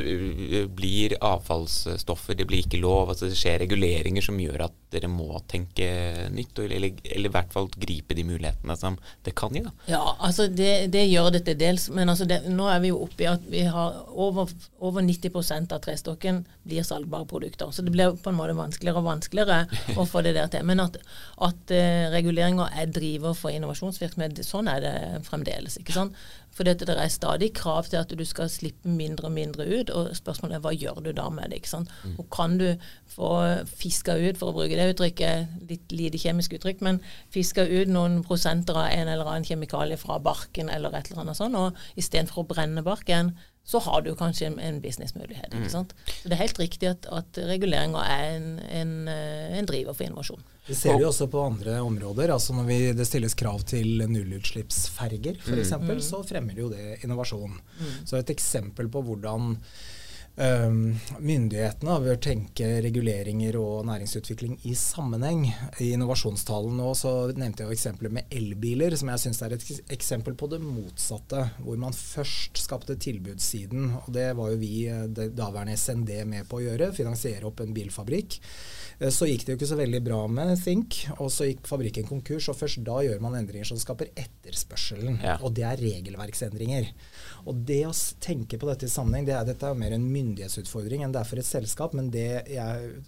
blir 0.75 1.15
avfallsstoffer, 1.21 2.37
det 2.39 2.47
blir 2.49 2.65
ikke 2.65 2.81
lov? 2.81 3.13
altså 3.13 3.29
Det 3.29 3.37
skjer 3.39 3.61
reguleringer 3.65 4.25
som 4.25 4.39
gjør 4.41 4.67
at 4.67 4.79
dere 4.95 5.09
må 5.11 5.27
tenke 5.51 5.87
nytt, 6.31 6.59
eller, 6.63 6.87
eller 7.03 7.29
i 7.29 7.33
hvert 7.33 7.51
fall 7.53 7.67
gripe 7.73 8.15
de 8.17 8.25
mulighetene 8.27 8.77
som 8.79 8.97
det 9.25 9.35
kan 9.37 9.53
gi? 9.55 9.63
da? 9.65 9.73
Ja, 9.91 10.03
altså 10.19 10.47
det, 10.47 10.87
det 10.93 11.05
gjør 11.09 11.31
det 11.35 11.45
til 11.49 11.59
dels. 11.59 11.89
Men 11.93 12.11
altså 12.13 12.27
det, 12.29 12.41
nå 12.49 12.69
er 12.71 12.81
vi 12.83 12.93
jo 12.93 13.01
oppe 13.05 13.25
i 13.25 13.29
at 13.29 13.45
vi 13.51 13.65
har 13.69 14.01
over, 14.11 14.51
over 14.79 15.05
90 15.05 15.73
av 15.75 15.81
trestokken 15.83 16.43
blir 16.65 16.85
salgbare 16.87 17.27
produkter. 17.29 17.71
Så 17.71 17.85
det 17.85 17.93
blir 17.93 18.15
på 18.17 18.31
en 18.31 18.39
måte 18.39 18.57
vanskeligere 18.57 19.03
og 19.03 19.09
vanskeligere 19.09 19.61
å 20.01 20.07
få 20.09 20.23
det 20.25 20.35
der 20.37 20.49
til. 20.53 20.65
Men 20.67 20.83
at, 20.85 20.97
at 21.43 21.75
reguleringer 22.15 22.71
er 22.73 22.91
driver 22.95 23.35
for 23.37 23.53
innovasjonsvirksomhet, 23.53 24.41
sånn 24.45 24.69
er 24.71 24.81
det 24.83 24.94
fremdeles. 25.25 25.77
ikke 25.81 25.95
sant? 25.95 26.17
For 26.55 26.63
det 26.63 26.87
er 26.87 27.07
stadig 27.11 27.49
krav 27.53 27.89
til 27.91 27.99
at 27.99 28.11
du 28.15 28.23
skal 28.25 28.49
slippe 28.49 28.87
mindre 28.87 29.27
og 29.27 29.33
mindre 29.35 29.65
ut, 29.67 29.89
og 29.89 30.13
spørsmålet 30.15 30.55
er 30.55 30.61
hva 30.63 30.71
gjør 30.71 31.01
du 31.03 31.11
da 31.15 31.27
med 31.29 31.51
det? 31.51 31.59
ikke 31.61 31.73
sant? 31.73 31.91
Mm. 32.03 32.13
Og 32.21 32.29
kan 32.31 32.57
du 32.61 32.67
få 33.11 33.31
fiska 33.67 34.15
ut, 34.15 34.39
for 34.39 34.51
å 34.51 34.55
bruke 34.55 34.77
det 34.77 34.87
uttrykket, 34.93 35.57
litt 35.69 35.91
lite 35.91 36.21
kjemisk 36.21 36.55
uttrykk, 36.55 36.85
men 36.87 37.01
fiska 37.33 37.65
ut 37.67 37.91
noen 37.91 38.21
prosenter 38.23 38.77
av 38.79 38.87
en 38.93 39.11
eller 39.11 39.27
annen 39.27 39.47
kjemikalie 39.47 39.99
fra 39.99 40.19
barken 40.23 40.71
eller 40.71 40.95
et 40.95 41.11
eller 41.11 41.25
annet 41.25 41.41
sånt, 41.41 41.59
og 41.59 41.99
istedenfor 41.99 42.45
å 42.45 42.49
brenne 42.53 42.85
barken, 42.85 43.35
så 43.65 43.79
har 43.81 44.01
du 44.05 44.11
kanskje 44.15 44.45
en, 44.51 44.59
en 44.61 44.75
businessmulighet. 44.81 45.47
ikke 45.49 45.65
mm. 45.65 45.71
sant? 45.73 45.95
Så 46.05 46.29
Det 46.29 46.35
er 46.35 46.43
helt 46.43 46.59
riktig 46.61 46.89
at, 46.91 47.07
at 47.09 47.39
reguleringa 47.49 48.03
er 48.05 48.25
en, 48.35 48.47
en, 48.61 48.93
eh, 49.09 49.57
en, 49.57 49.65
driver 49.65 49.97
for 49.97 50.05
innovasjon. 50.05 50.43
Det 50.67 50.77
ser 50.77 50.99
vi 51.01 51.07
også 51.07 51.25
på 51.33 51.41
andre 51.41 51.79
områder. 51.81 52.33
altså 52.33 52.53
Når 52.53 52.69
vi, 52.69 52.79
det 52.93 53.07
stilles 53.09 53.33
krav 53.37 53.65
til 53.65 54.05
nullutslippsferger 54.05 55.41
f.eks., 55.41 55.73
mm. 55.81 55.91
så 56.05 56.21
fremmer 56.25 56.61
jo 56.61 56.69
det 56.69 56.99
innovasjon. 57.01 57.57
Mm. 57.57 57.91
Så 58.05 58.21
et 58.21 58.33
eksempel 58.35 58.89
på 58.93 59.01
hvordan 59.09 59.55
myndighetene 60.35 61.93
bør 62.03 62.17
tenke 62.19 62.67
reguleringer 62.83 63.55
og 63.55 63.85
næringsutvikling 63.87 64.57
i 64.67 64.73
sammenheng. 64.75 65.45
I 65.79 65.93
innovasjonstalen 65.95 66.75
nå 66.75 66.89
så 66.99 67.13
nevnte 67.31 67.63
jeg 67.63 67.77
eksempler 67.77 68.11
med 68.17 68.33
elbiler, 68.35 68.97
som 68.99 69.13
jeg 69.13 69.23
syns 69.23 69.41
er 69.45 69.55
et 69.55 69.93
eksempel 69.95 70.35
på 70.35 70.49
det 70.51 70.59
motsatte. 70.59 71.45
Hvor 71.63 71.79
man 71.79 71.95
først 71.95 72.59
skapte 72.59 72.97
tilbudssiden, 72.99 73.93
og 74.01 74.09
det 74.15 74.33
var 74.35 74.51
jo 74.51 74.59
vi, 74.59 74.73
eh, 74.91 75.05
det 75.07 75.31
daværende 75.37 75.77
SND, 75.77 76.11
med 76.25 76.49
på 76.49 76.59
å 76.59 76.65
gjøre. 76.65 76.91
Finansiere 76.95 77.47
opp 77.47 77.63
en 77.63 77.73
bilfabrikk. 77.73 78.39
Eh, 78.99 79.09
så 79.09 79.29
gikk 79.29 79.45
det 79.45 79.53
jo 79.53 79.59
ikke 79.59 79.71
så 79.71 79.79
veldig 79.79 80.03
bra 80.03 80.21
med 80.27 80.55
Think, 80.61 80.99
og 81.17 81.31
så 81.31 81.47
gikk 81.47 81.65
fabrikken 81.67 82.07
konkurs. 82.07 82.49
Og 82.51 82.59
først 82.59 82.83
da 82.83 82.99
gjør 83.07 83.23
man 83.23 83.39
endringer 83.39 83.71
som 83.71 83.79
skaper 83.79 84.11
etterspørselen. 84.15 85.21
Ja. 85.23 85.37
Og 85.41 85.55
det 85.55 85.63
er 85.63 85.79
regelverksendringer. 85.79 86.91
Og 87.45 87.63
det 87.67 87.83
å 87.87 87.95
tenke 88.19 88.59
på 88.59 88.67
dette 88.67 88.87
i 88.87 88.91
sammenheng, 88.91 89.27
det 89.27 89.35
er, 89.37 89.47
dette 89.47 89.69
er 89.69 89.79
mer 89.79 89.95
en 89.95 90.11
myndighetsutfordring 90.25 91.05
enn 91.05 91.13
det 91.15 91.21
er 91.21 91.29
for 91.29 91.41
et 91.41 91.47
selskap. 91.47 91.95
Men 91.97 92.11
det 92.13 92.45
jeg 92.51 93.01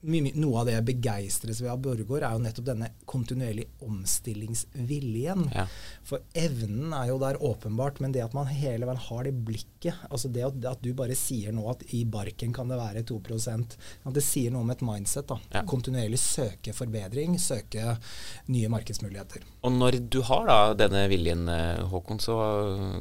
noe 0.00 0.60
av 0.60 0.68
det 0.68 0.76
jeg 0.76 0.86
begeistres 0.88 1.60
ved 1.60 1.70
av 1.72 1.80
Borregaard, 1.84 2.24
er 2.24 2.36
jo 2.36 2.44
nettopp 2.44 2.68
denne 2.70 2.88
kontinuerlige 3.10 3.68
omstillingsviljen. 3.84 5.46
Ja. 5.52 5.66
For 6.06 6.24
evnen 6.32 6.94
er 6.96 7.10
jo 7.10 7.18
der 7.20 7.40
åpenbart, 7.44 8.00
men 8.00 8.14
det 8.14 8.24
at 8.24 8.36
man 8.36 8.48
hele 8.48 8.88
veien 8.88 9.02
har 9.10 9.26
det 9.26 9.34
blikket 9.44 9.68
altså 10.10 10.28
Det 10.28 10.42
at, 10.44 10.56
at 10.68 10.82
du 10.84 10.90
bare 10.96 11.14
sier 11.16 11.54
nå 11.56 11.64
at 11.70 11.82
i 11.96 12.02
barken 12.08 12.52
kan 12.52 12.68
det 12.68 12.76
være 12.76 13.02
2 13.08 13.20
at 13.40 13.76
Det 14.14 14.22
sier 14.24 14.52
noe 14.52 14.64
om 14.64 14.72
et 14.72 14.82
mindset. 14.84 15.26
da. 15.28 15.38
Ja. 15.52 15.62
Kontinuerlig 15.68 16.18
søke 16.20 16.74
forbedring, 16.76 17.38
søke 17.40 17.96
nye 18.48 18.68
markedsmuligheter. 18.72 19.44
Og 19.64 19.72
når 19.72 19.98
du 20.12 20.20
har 20.24 20.46
da 20.48 20.58
denne 20.74 21.06
viljen, 21.08 21.48
eh, 21.48 21.82
Håkon, 21.90 22.20
så 22.20 22.36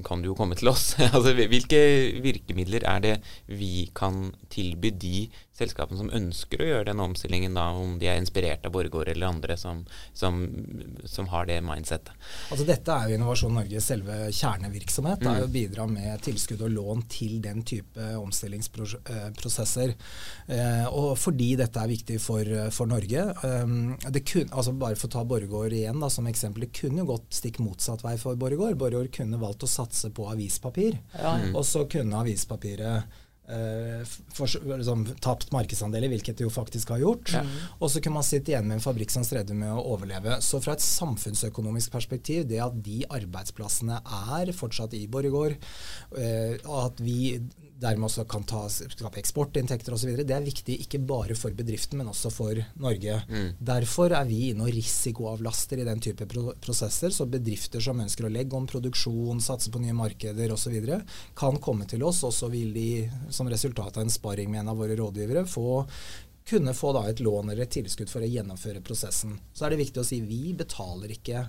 kan 0.06 0.22
du 0.22 0.32
jo 0.32 0.36
komme 0.36 0.56
til 0.60 0.72
oss. 0.72 0.94
altså, 1.16 1.34
hvilke 1.36 1.80
virkemidler 2.24 2.84
er 2.88 3.04
det 3.04 3.16
vi 3.48 3.90
kan 3.96 4.30
tilby 4.52 4.92
de 4.92 5.28
selskapene 5.60 6.00
som 6.00 6.12
ønsker 6.16 6.64
å 6.64 6.70
gjøre 6.70 6.88
den 6.92 7.04
omstillingen, 7.04 7.58
da, 7.58 7.70
om 7.76 7.98
de 8.02 8.10
er 8.10 8.20
inspirert 8.22 8.66
av 8.68 8.74
Borregaard 8.76 9.12
eller 9.14 9.30
andre 9.30 9.58
som, 9.60 9.84
som, 10.14 10.42
som, 11.06 11.30
har 11.34 11.50
det 11.50 11.60
mindsettet? 11.66 12.14
Altså 12.50 12.66
Dette 12.68 12.96
er 12.96 13.12
jo 13.12 13.20
Innovasjon 13.20 13.56
Norges 13.60 13.90
selve 13.92 14.18
kjernevirksomhet. 14.32 15.24
Det 15.24 15.32
er 15.32 15.44
jo 15.44 15.50
å 15.50 15.54
bidra 15.54 15.88
med 15.90 16.24
tilskudd 16.26 16.64
og 16.66 16.74
lån 16.76 17.06
til 17.12 17.40
den 17.44 17.64
type 17.68 18.10
omstillingsprosesser. 18.20 19.96
Eh, 20.48 20.86
og 20.90 21.14
fordi 21.20 21.52
dette 21.60 21.84
er 21.84 21.92
viktig 21.92 22.20
for, 22.24 22.56
for 22.76 22.90
Norge 22.90 23.28
det 24.10 24.24
kun, 24.26 24.50
altså 24.52 24.74
Bare 24.80 24.96
for 24.96 25.10
å 25.10 25.14
ta 25.14 25.24
Borregaard 25.28 25.74
igjen 25.76 26.00
da, 26.02 26.10
som 26.12 26.28
eksempel. 26.30 26.68
Det 26.68 26.76
kunne 26.80 27.04
jo 27.04 27.10
gått 27.12 27.34
stikk 27.36 27.60
motsatt 27.64 28.04
vei 28.06 28.16
for 28.22 28.40
Borregaard. 28.40 28.78
Borregaard 28.80 29.12
kunne 29.16 29.42
valgt 29.42 29.66
å 29.66 29.72
satse 29.72 30.12
på 30.16 30.28
avispapir, 30.32 31.00
ja. 31.18 31.34
og 31.52 31.66
så 31.68 31.86
kunne 31.90 32.22
avispapiret 32.22 33.20
Uh, 33.50 34.04
for, 34.36 34.46
liksom, 34.70 35.08
tapt 35.26 35.50
markedsandeler, 35.56 36.12
hvilket 36.12 36.38
det 36.38 36.46
jo 36.46 36.52
faktisk 36.54 36.92
har 36.94 37.02
gjort. 37.02 37.32
Ja. 37.34 37.42
Og 37.80 37.90
så 37.90 38.02
kunne 38.02 38.20
man 38.20 38.28
sitte 38.28 38.54
igjen 38.54 38.68
med 38.70 38.78
en 38.78 38.84
fabrikk 38.84 39.14
som 39.14 39.26
strevde 39.26 39.58
med 39.58 39.74
å 39.74 39.86
overleve. 39.96 40.38
Så 40.46 40.62
fra 40.62 40.76
et 40.78 40.86
samfunnsøkonomisk 40.86 41.96
perspektiv, 41.96 42.46
det 42.50 42.62
at 42.62 42.78
de 42.86 43.02
arbeidsplassene 43.10 43.98
er 44.36 44.54
fortsatt 44.54 44.94
i 44.98 45.08
Borregaard, 45.10 45.58
uh, 46.14 46.56
at 46.84 47.02
vi 47.02 47.40
dermed 47.80 48.10
også 48.10 48.26
kan 48.30 48.44
ta, 48.48 48.66
skape 48.70 49.20
eksportinntekter 49.22 49.96
osv. 49.96 50.12
Det 50.20 50.36
er 50.36 50.46
viktig 50.46 50.76
ikke 50.84 51.02
bare 51.10 51.38
for 51.40 51.56
bedriften, 51.56 52.00
men 52.02 52.12
også 52.12 52.32
for 52.34 52.60
Norge. 52.82 53.20
Mm. 53.30 53.50
Derfor 53.72 54.16
er 54.18 54.28
vi 54.30 54.50
inne 54.52 54.68
og 54.68 54.74
risikoavlaster 54.76 55.82
i 55.82 55.88
den 55.88 56.04
type 56.04 56.28
pro 56.30 56.54
prosesser. 56.62 57.14
Så 57.16 57.28
bedrifter 57.32 57.84
som 57.84 58.02
ønsker 58.04 58.28
å 58.28 58.34
legge 58.34 58.58
om 58.58 58.68
produksjon, 58.70 59.44
satse 59.44 59.72
på 59.72 59.84
nye 59.84 59.96
markeder 59.98 60.56
osv., 60.56 60.80
kan 61.40 61.60
komme 61.64 61.88
til 61.90 62.04
oss. 62.08 62.24
Og 62.28 62.36
så 62.36 62.52
vil 62.52 62.74
de 62.76 62.90
som 63.34 63.50
resultat 63.50 63.98
av 63.98 64.06
en 64.06 64.14
sparring 64.14 64.52
med 64.52 64.64
en 64.64 64.74
av 64.74 64.82
våre 64.82 64.98
rådgivere 65.00 65.46
få 65.50 65.84
kunne 66.50 66.74
få 66.74 66.92
et 67.06 67.20
lån 67.20 67.50
eller 67.52 67.64
et 67.64 67.72
tilskudd 67.78 68.10
for 68.10 68.26
å 68.26 68.30
gjennomføre 68.30 68.82
prosessen. 68.82 69.36
Så 69.54 69.66
er 69.66 69.74
det 69.74 69.84
viktig 69.84 70.02
å 70.02 70.08
si 70.08 70.18
vi 70.26 70.54
betaler 70.58 71.14
ikke 71.14 71.44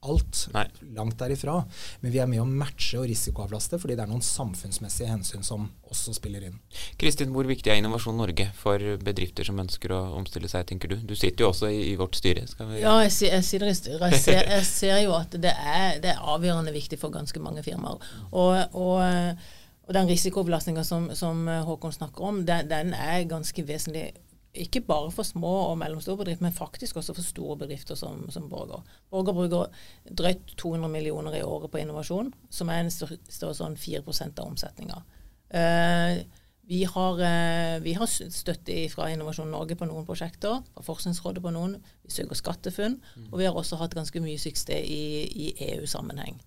alt. 0.00 0.48
Nei. 0.52 0.66
Langt 0.96 1.18
derifra. 1.18 1.64
Men 2.00 2.12
vi 2.12 2.20
er 2.22 2.28
med 2.30 2.40
å 2.40 2.46
matche 2.48 2.98
og 3.00 3.06
risikoavlaste, 3.10 3.76
fordi 3.80 3.96
det 3.98 4.04
er 4.06 4.10
noen 4.10 4.24
samfunnsmessige 4.24 5.10
hensyn 5.10 5.44
som 5.44 5.66
også 5.92 6.14
spiller 6.16 6.46
inn. 6.48 6.56
Kristin, 7.00 7.34
hvor 7.34 7.48
viktig 7.48 7.72
er 7.72 7.80
Innovasjon 7.80 8.16
Norge 8.16 8.48
for 8.56 8.80
bedrifter 9.04 9.44
som 9.44 9.60
ønsker 9.60 9.92
å 9.92 10.00
omstille 10.16 10.48
seg, 10.48 10.64
tenker 10.70 10.92
du? 10.92 10.96
Du 11.04 11.12
sitter 11.18 11.44
jo 11.44 11.50
også 11.52 11.68
i, 11.68 11.82
i 11.92 11.98
vårt 12.00 12.16
styre. 12.16 12.46
ja, 12.78 12.96
jeg, 13.04 13.12
jeg, 13.28 13.44
sitter 13.44 13.68
i 13.68 13.76
styret. 13.76 14.06
Jeg 14.16 14.24
ser, 14.24 14.42
jeg 14.56 14.68
ser 14.70 15.02
jo 15.04 15.14
at 15.18 15.36
det 15.36 15.52
er, 15.52 16.00
det 16.00 16.14
er, 16.14 16.24
avgjørende 16.30 16.72
viktig 16.72 17.00
for 17.00 17.12
ganske 17.12 17.42
mange 17.42 17.64
firmaer. 17.66 18.00
Og, 18.30 18.56
og, 18.72 19.44
og 19.84 19.94
den 19.96 20.08
risikoavlastninga 20.14 20.86
som, 20.86 21.10
som, 21.18 21.44
Håkon 21.68 21.92
snakker 21.92 22.24
om, 22.24 22.44
den, 22.48 22.72
den 22.72 22.96
er 22.96 23.28
ganske 23.28 23.68
vesentlig 23.68 24.14
ikke 24.54 24.80
bare 24.82 25.10
for 25.14 25.26
små 25.26 25.52
og 25.68 25.78
mellomstore 25.78 26.18
bedrifter, 26.24 26.42
men 26.42 26.52
faktisk 26.52 26.96
også 26.96 27.14
for 27.14 27.22
store 27.22 27.56
bedrifter 27.60 27.94
som, 27.94 28.24
som 28.30 28.48
Borger. 28.50 28.82
Borger 29.10 29.36
bruker 29.36 29.66
drøyt 30.18 30.56
200 30.58 30.90
millioner 30.90 31.38
i 31.38 31.42
året 31.46 31.70
på 31.70 31.78
innovasjon, 31.78 32.32
som 32.50 32.68
er 32.68 32.82
en 32.82 32.90
størrelse 32.90 33.54
sånn 33.60 33.78
4 33.78 34.02
av 34.02 34.46
omsetninga. 34.48 35.02
Uh, 35.50 36.22
vi 36.70 36.84
har, 36.86 37.18
uh, 37.18 37.82
vi 37.82 37.94
har, 37.98 38.06
støtte 38.06 38.74
fra 38.92 39.08
Innovasjon 39.10 39.50
Norge 39.50 39.74
på 39.78 39.88
noen 39.90 40.06
prosjekter, 40.06 40.60
fra 40.74 40.84
Forskningsrådet 40.86 41.42
på 41.42 41.50
noen. 41.54 41.78
Vi 42.06 42.14
søker 42.14 42.38
SkatteFUNN, 42.38 43.00
og 43.30 43.40
vi 43.40 43.48
har 43.48 43.58
også 43.58 43.78
hatt 43.80 43.96
ganske 43.98 44.22
mye 44.22 44.38
suksess 44.38 44.86
i, 44.86 45.02
i 45.30 45.52
EU-sammenheng. 45.72 46.38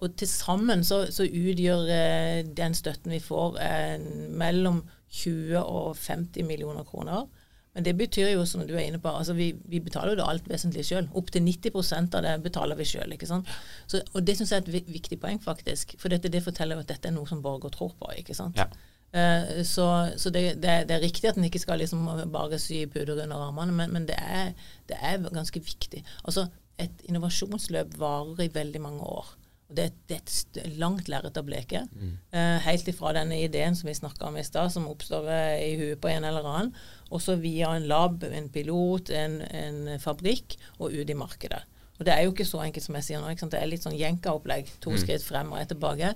Og 0.00 0.16
til 0.20 0.28
sammen 0.28 0.84
så, 0.84 1.06
så 1.12 1.24
utgjør 1.24 1.88
uh, 1.88 2.40
den 2.56 2.76
støtten 2.76 3.12
vi 3.12 3.20
får, 3.24 3.60
eh, 3.64 3.96
mellom 4.36 4.82
20 5.10 5.60
og 5.60 5.96
50 5.96 6.44
millioner 6.48 6.84
kroner. 6.88 7.24
Men 7.74 7.86
det 7.86 7.94
betyr 7.98 8.32
jo, 8.32 8.42
som 8.48 8.64
du 8.66 8.72
er 8.74 8.88
inne 8.88 8.98
på, 8.98 9.10
altså 9.14 9.34
vi, 9.38 9.52
vi 9.70 9.78
betaler 9.82 10.12
jo 10.12 10.18
det 10.18 10.26
alt 10.26 10.48
vesentlig 10.50 10.82
sjøl. 10.88 11.06
Opptil 11.14 11.44
90 11.46 12.16
av 12.18 12.24
det 12.26 12.32
betaler 12.42 12.78
vi 12.78 12.86
sjøl. 12.88 13.14
Og 13.14 14.22
det 14.26 14.36
syns 14.36 14.50
jeg 14.50 14.64
er 14.64 14.80
et 14.80 14.88
viktig 14.90 15.20
poeng, 15.22 15.38
faktisk. 15.42 15.94
For 16.00 16.10
dette, 16.10 16.32
det 16.32 16.42
forteller 16.42 16.78
jo 16.78 16.84
at 16.84 16.90
dette 16.90 17.10
er 17.10 17.14
noe 17.14 17.30
som 17.30 17.42
Borger 17.44 17.70
tror 17.74 17.94
på. 18.00 18.10
ikke 18.18 18.34
sant? 18.34 18.58
Ja. 18.58 18.66
Uh, 19.10 19.62
så, 19.66 19.86
så 20.18 20.30
det, 20.30 20.62
det, 20.62 20.74
det, 20.86 20.96
er 20.96 21.02
riktig 21.02 21.30
at 21.30 21.38
en 21.38 21.46
ikke 21.46 21.62
skal 21.62 21.80
liksom 21.82 22.04
bare 22.30 22.58
sy 22.62 22.84
puder 22.90 23.24
under 23.24 23.42
armene, 23.48 23.74
men, 23.74 23.94
men 23.94 24.06
det, 24.06 24.18
er, 24.18 24.52
det, 24.90 24.98
er, 24.98 25.22
ganske 25.30 25.62
viktig. 25.62 26.02
Altså, 26.24 26.48
Et 26.80 27.02
innovasjonsløp 27.10 27.98
varer 28.00 28.46
i 28.46 28.52
veldig 28.54 28.80
mange 28.80 29.04
år. 29.04 29.26
Og 29.70 29.76
det, 29.78 29.86
det 30.10 30.18
er 30.18 30.64
et 30.64 30.78
langt 30.80 31.08
lerret 31.08 31.38
å 31.38 31.44
bleke. 31.46 31.84
Mm. 31.94 32.14
Eh, 32.34 32.56
helt 32.66 32.90
ifra 32.90 33.14
denne 33.16 33.38
ideen 33.38 33.78
som 33.78 33.88
vi 33.88 33.96
snakka 33.96 34.26
om 34.28 34.38
i 34.40 34.44
stad, 34.46 34.72
som 34.74 34.88
oppstår 34.90 35.30
i 35.62 35.74
huet 35.78 36.00
på 36.02 36.10
en 36.10 36.26
eller 36.26 36.46
annen, 36.46 36.72
og 37.10 37.22
så 37.22 37.38
via 37.38 37.70
en 37.74 37.86
lab, 37.90 38.24
en 38.26 38.50
pilot, 38.52 39.12
en, 39.14 39.40
en, 39.46 39.84
fabrikk 40.02 40.58
og 40.78 40.94
ut 40.94 41.10
i 41.10 41.18
markedet. 41.18 41.62
Og 42.00 42.06
det 42.08 42.14
er 42.14 42.24
jo 42.24 42.32
ikke 42.32 42.48
så 42.48 42.62
enkelt 42.64 42.86
som 42.86 42.96
jeg 42.96 43.04
sier 43.04 43.20
nå. 43.20 43.28
Det 43.36 43.58
er 43.58 43.68
litt 43.68 43.84
sånn 43.84 43.96
jenka-opplegg. 43.98 44.70
To 44.80 44.94
mm. 44.94 45.00
skritt 45.02 45.24
frem 45.24 45.50
og 45.52 45.60
ett 45.60 45.68
tilbake. 45.68 46.14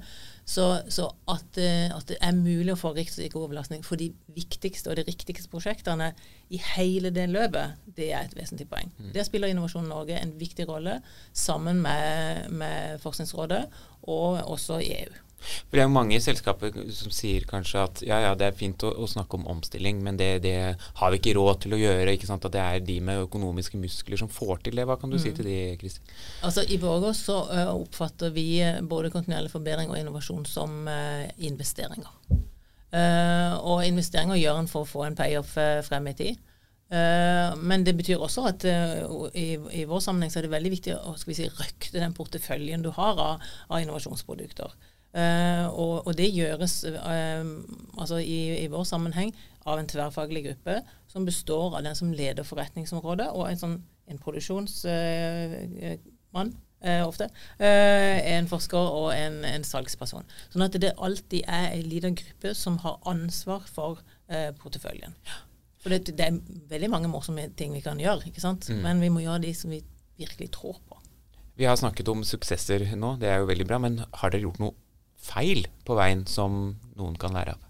Så, 0.48 0.64
så 0.92 1.10
at, 1.28 1.58
eh, 1.60 1.92
at, 1.92 2.06
det 2.08 2.16
er 2.24 2.32
mulig 2.36 2.72
å 2.72 2.78
få 2.80 2.94
risikooverlastning 2.96 3.84
for 3.84 4.00
de 4.00 4.08
viktigste 4.32 4.88
og 4.88 4.96
de 4.96 5.04
riktigste 5.04 5.52
prosjektene 5.52 6.10
i 6.52 6.60
hele 6.74 7.12
det 7.12 7.26
løpet, 7.32 7.84
det 7.96 8.10
er 8.12 8.24
et 8.24 8.36
vesentlig 8.36 8.68
poeng. 8.72 8.88
Mm. 8.96 9.12
Der 9.12 9.28
spiller 9.28 9.52
Innovasjon 9.52 9.88
Norge 9.92 10.16
en 10.16 10.34
viktig 10.40 10.68
rolle 10.68 10.98
sammen 11.36 11.84
med, 11.84 12.48
med 12.52 13.04
Forskningsrådet 13.04 13.64
og 14.08 14.40
også 14.56 14.80
i 14.84 14.90
EU. 15.02 15.23
For 15.44 15.78
Det 15.78 15.84
er 15.84 15.92
mange 15.92 16.20
selskaper 16.22 16.76
som 16.94 17.12
sier 17.14 17.46
kanskje 17.48 17.82
at 17.82 18.02
ja, 18.06 18.20
ja, 18.26 18.32
det 18.38 18.48
er 18.48 18.56
fint 18.58 18.84
å, 18.86 18.92
å 19.04 19.08
snakke 19.10 19.38
om 19.38 19.46
omstilling, 19.54 20.00
men 20.04 20.18
det, 20.20 20.30
det, 20.46 20.56
har 21.00 21.12
vi 21.12 21.20
ikke 21.20 21.36
råd 21.38 21.64
til 21.64 21.76
å 21.76 21.80
gjøre. 21.80 22.14
ikke 22.14 22.28
sant? 22.30 22.46
At 22.48 22.56
det 22.56 22.62
er 22.62 22.86
de 22.86 22.98
med 23.04 23.26
økonomiske 23.26 23.80
muskler 23.80 24.20
som 24.20 24.30
får 24.32 24.64
til 24.64 24.80
det. 24.80 24.86
Hva 24.88 24.98
kan 25.00 25.12
du 25.12 25.18
mm. 25.18 25.22
si 25.24 25.34
til 25.36 25.50
de, 25.50 25.58
Kristin? 25.80 26.16
Altså 26.46 26.64
I 26.68 26.80
Borgås 26.82 27.24
så 27.28 27.40
uh, 27.50 27.74
oppfatter 27.74 28.34
vi 28.34 28.48
både 28.82 29.12
kontinuerlig 29.14 29.52
forbedring 29.52 29.92
og 29.92 30.00
innovasjon 30.00 30.48
som 30.48 30.88
uh, 30.88 31.26
investeringer. 31.38 32.10
Uh, 32.94 33.54
og 33.66 33.86
investeringer 33.86 34.38
gjør 34.38 34.60
en 34.62 34.70
for 34.70 34.86
å 34.86 34.90
få 34.90 35.06
en 35.08 35.16
payoff 35.18 35.56
frem 35.88 36.12
i 36.12 36.18
tid. 36.18 36.42
Uh, 36.92 37.56
men 37.64 37.82
det 37.82 37.94
betyr 37.96 38.20
også 38.22 38.44
at 38.50 38.64
uh, 38.68 39.24
i, 39.32 39.56
i, 39.72 39.84
vår 39.88 40.02
sammenheng 40.04 40.30
så 40.30 40.38
er 40.38 40.46
det 40.46 40.52
veldig 40.52 40.72
viktig 40.74 40.92
å 40.94 41.14
skal 41.16 41.32
vi 41.32 41.38
si, 41.38 41.46
røkte 41.48 41.96
den 41.96 42.12
porteføljen 42.14 42.84
du 42.84 42.90
har 42.94 43.18
av, 43.18 43.46
av 43.70 43.80
innovasjonsprodukter. 43.80 44.74
Uh, 45.14 45.70
og, 45.78 46.08
og, 46.08 46.16
det 46.18 46.32
gjøres 46.34 46.80
uh, 46.90 47.46
altså 47.94 48.18
i, 48.18 48.58
i, 48.64 48.66
vår 48.66 48.82
sammenheng 48.88 49.30
av 49.62 49.78
en 49.78 49.86
tverrfaglig 49.86 50.42
gruppe 50.48 50.80
som 51.06 51.22
består 51.28 51.76
av 51.78 51.84
den 51.86 51.94
som 51.94 52.10
leder 52.10 52.42
forretningsområdet, 52.42 53.28
og 53.30 53.46
en, 53.46 53.58
sånn, 53.60 53.86
en 54.10 54.18
produksjonsmann. 54.18 56.50
Uh, 56.84 57.00
ofte. 57.06 57.30
en 57.64 58.44
forsker 58.50 58.76
og 58.76 59.14
en, 59.14 59.44
en, 59.48 59.64
salgsperson. 59.64 60.26
Sånn 60.52 60.66
at 60.66 60.76
det 60.82 60.90
alltid 61.00 61.46
er 61.48 61.70
en 61.70 61.86
liten 61.88 62.14
gruppe 62.18 62.52
som 62.58 62.76
har 62.82 62.98
ansvar 63.08 63.62
for 63.64 64.02
porteføljen. 64.60 65.14
For 65.80 65.88
det, 65.94 66.12
det, 66.18 66.24
er 66.26 66.40
veldig 66.68 66.90
mange 66.92 67.08
morsomme 67.08 67.48
ting 67.56 67.72
vi 67.72 67.80
kan 67.80 67.96
gjøre, 68.02 68.26
ikke 68.28 68.44
sant? 68.44 68.68
Mm. 68.68 68.82
men 68.84 69.00
vi 69.00 69.08
må 69.14 69.20
gjøre 69.24 69.40
de 69.46 69.54
som 69.56 69.72
vi 69.72 69.80
virkelig 70.20 70.52
tror 70.58 70.76
på. 70.84 71.00
Vi 71.56 71.64
har 71.64 71.76
snakket 71.80 72.08
om 72.12 72.20
suksesser 72.26 72.84
nå, 72.98 73.16
det 73.22 73.28
er 73.32 73.38
jo 73.40 73.48
veldig 73.48 73.66
bra. 73.70 73.78
Men 73.80 74.04
har 74.04 74.28
dere 74.34 74.44
gjort 74.44 74.60
noe 74.60 74.76
feil 75.24 75.64
på 75.86 75.96
veien 75.98 76.26
som 76.30 76.74
noen 76.98 77.16
kan 77.20 77.36
lære 77.36 77.56
av? 77.56 77.64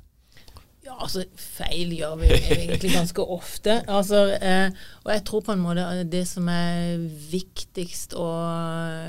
Ja, 0.85 0.99
altså 1.01 1.23
feil 1.41 1.95
gjør 1.97 2.19
vi 2.21 2.29
egentlig 2.35 2.91
ganske 2.93 3.25
ofte. 3.35 3.79
Altså, 3.89 4.27
eh, 4.37 4.75
og 5.01 5.13
jeg 5.15 5.23
tror 5.25 5.45
på 5.47 5.55
en 5.55 5.63
måte 5.65 5.87
det 6.13 6.27
som 6.29 6.49
er 6.53 7.01
viktigst 7.31 8.13
å, 8.21 8.27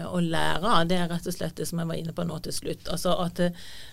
å, 0.08 0.22
lære 0.24 0.72
av, 0.72 0.86
det 0.88 1.02
er 1.02 1.12
rett 1.12 1.28
og 1.28 1.36
slett 1.36 1.58
det 1.60 1.68
som 1.68 1.82
jeg 1.82 1.90
var 1.90 2.00
inne 2.00 2.16
på 2.16 2.24
nå 2.28 2.40
til 2.46 2.56
slutt. 2.56 2.88
Altså 2.94 3.18
at, 3.26 3.44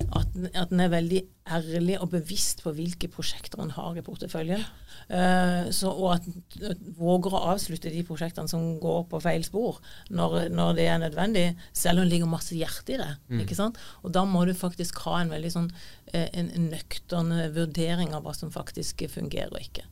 at, 0.07 0.39
at 0.55 0.71
en 0.71 0.85
er 0.85 0.95
veldig 0.95 1.25
ærlig 1.51 1.97
og 1.99 2.11
bevisst 2.13 2.63
på 2.63 2.71
hvilke 2.77 3.09
prosjekter 3.11 3.61
en 3.63 3.73
har 3.75 3.97
i 3.99 4.05
porteføljen. 4.05 4.63
Uh, 5.11 5.71
så, 5.75 5.91
og 5.91 6.15
at, 6.15 6.29
at 6.71 6.83
våger 6.99 7.35
å 7.35 7.43
avslutte 7.53 7.91
de 7.91 8.05
prosjektene 8.07 8.51
som 8.51 8.77
går 8.83 9.07
på 9.11 9.21
feil 9.25 9.43
spor, 9.47 9.81
når, 10.15 10.53
når 10.55 10.77
det 10.79 10.87
er 10.87 11.01
nødvendig, 11.03 11.47
selv 11.75 11.99
om 11.99 12.07
det 12.07 12.15
ligger 12.15 12.31
masse 12.31 12.55
hjerte 12.57 12.95
i 12.95 13.01
det. 13.01 13.11
Mm. 13.29 13.41
ikke 13.45 13.59
sant? 13.59 13.81
Og 14.03 14.15
da 14.15 14.25
må 14.29 14.45
du 14.47 14.55
faktisk 14.57 15.03
ha 15.07 15.19
en 15.23 15.33
veldig 15.35 15.55
sånn 15.55 15.73
uh, 15.73 16.29
en, 16.31 16.53
nøktern 16.69 17.35
vurdering 17.57 18.15
av 18.15 18.27
hva 18.27 18.37
som 18.39 18.55
faktisk 18.55 19.03
fungerer 19.11 19.51
og 19.51 19.65
ikke. 19.65 19.87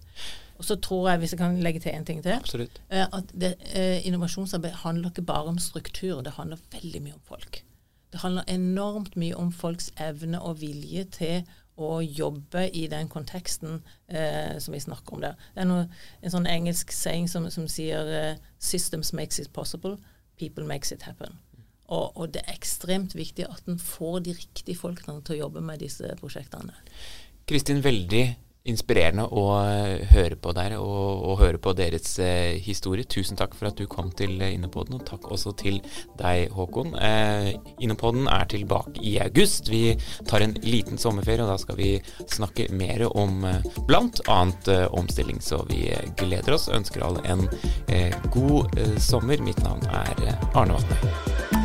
Og 0.60 0.66
så 0.68 0.76
tror 0.76 1.08
jeg, 1.08 1.22
hvis 1.22 1.32
jeg 1.32 1.40
kan 1.40 1.56
legge 1.64 1.80
til 1.82 1.94
en 1.96 2.04
ting 2.04 2.18
til, 2.20 2.36
Absolutt. 2.36 2.82
at 2.92 3.30
det, 3.32 3.54
innovasjonsarbeid 4.04 4.82
handler 4.82 5.08
ikke 5.08 5.24
bare 5.24 5.54
om 5.54 5.58
struktur, 5.58 6.20
det 6.20 6.34
handler 6.36 6.60
veldig 6.74 7.00
mye 7.06 7.16
om 7.16 7.22
folk. 7.24 7.62
Det 8.10 8.22
handler 8.24 8.48
enormt 8.50 9.16
mye 9.20 9.36
om 9.38 9.52
folks 9.54 9.90
evne 10.00 10.40
og 10.42 10.60
vilje 10.60 11.04
til 11.14 11.50
å 11.80 12.00
jobbe 12.02 12.66
i 12.76 12.84
den 12.92 13.08
konteksten 13.08 13.78
eh, 14.08 14.58
som 14.60 14.74
vi 14.74 14.80
snakker 14.82 15.16
om 15.16 15.22
der. 15.24 15.38
Det 15.54 15.62
er 15.62 15.70
noe, 15.70 15.86
en 16.20 16.34
sånn 16.34 16.48
engelsk 16.50 16.92
saying 16.92 17.30
som, 17.30 17.46
som 17.50 17.68
sier 17.70 18.10
uh, 18.10 18.50
'Systems 18.58 19.14
makes 19.16 19.40
it 19.40 19.52
possible, 19.56 19.96
people 20.36 20.66
makes 20.66 20.92
it 20.92 21.06
happen'. 21.08 21.38
Og, 21.90 22.12
og 22.16 22.34
det 22.34 22.44
er 22.44 22.54
ekstremt 22.54 23.16
viktig 23.16 23.48
at 23.48 23.66
en 23.66 23.78
får 23.78 24.20
de 24.26 24.36
riktige 24.36 24.78
folkene 24.78 25.22
til 25.24 25.38
å 25.38 25.42
jobbe 25.46 25.64
med 25.64 25.82
disse 25.82 26.06
prosjektene. 26.20 26.76
Kristin, 27.50 27.82
veldig 27.82 28.24
inspirerende 28.68 29.24
å 29.24 29.44
eh, 29.62 30.02
høre 30.12 30.36
på 30.40 30.52
der 30.56 30.76
og, 30.76 31.22
og 31.30 31.38
høre 31.40 31.60
på 31.62 31.72
deres 31.76 32.12
eh, 32.22 32.58
historie. 32.60 33.08
Tusen 33.08 33.38
takk 33.38 33.54
for 33.56 33.70
at 33.70 33.78
du 33.80 33.86
kom 33.90 34.10
til 34.16 34.36
eh, 34.40 34.54
Innepodden, 34.56 34.98
og 34.98 35.06
takk 35.08 35.30
også 35.32 35.54
til 35.60 35.80
deg, 36.20 36.50
Håkon. 36.56 36.92
Eh, 37.00 37.52
Innepodden 37.80 38.28
er 38.30 38.48
tilbake 38.52 39.00
i 39.00 39.16
august. 39.24 39.70
Vi 39.72 39.96
tar 40.28 40.44
en 40.44 40.56
liten 40.64 41.00
sommerferie, 41.00 41.44
og 41.46 41.54
da 41.54 41.58
skal 41.60 41.80
vi 41.80 41.94
snakke 42.26 42.68
mer 42.76 43.06
om 43.10 43.46
eh, 43.48 43.70
bl.a. 43.88 44.40
Eh, 44.40 44.86
omstilling. 44.96 45.40
Så 45.44 45.62
vi 45.70 45.86
gleder 46.20 46.56
oss. 46.56 46.68
Ønsker 46.72 47.04
alle 47.04 47.24
en 47.28 47.46
god 48.34 48.76
sommer. 49.02 49.40
Mitt 49.44 49.62
navn 49.64 49.84
er 49.88 50.36
Arne 50.54 50.76
Vatne. 50.76 51.59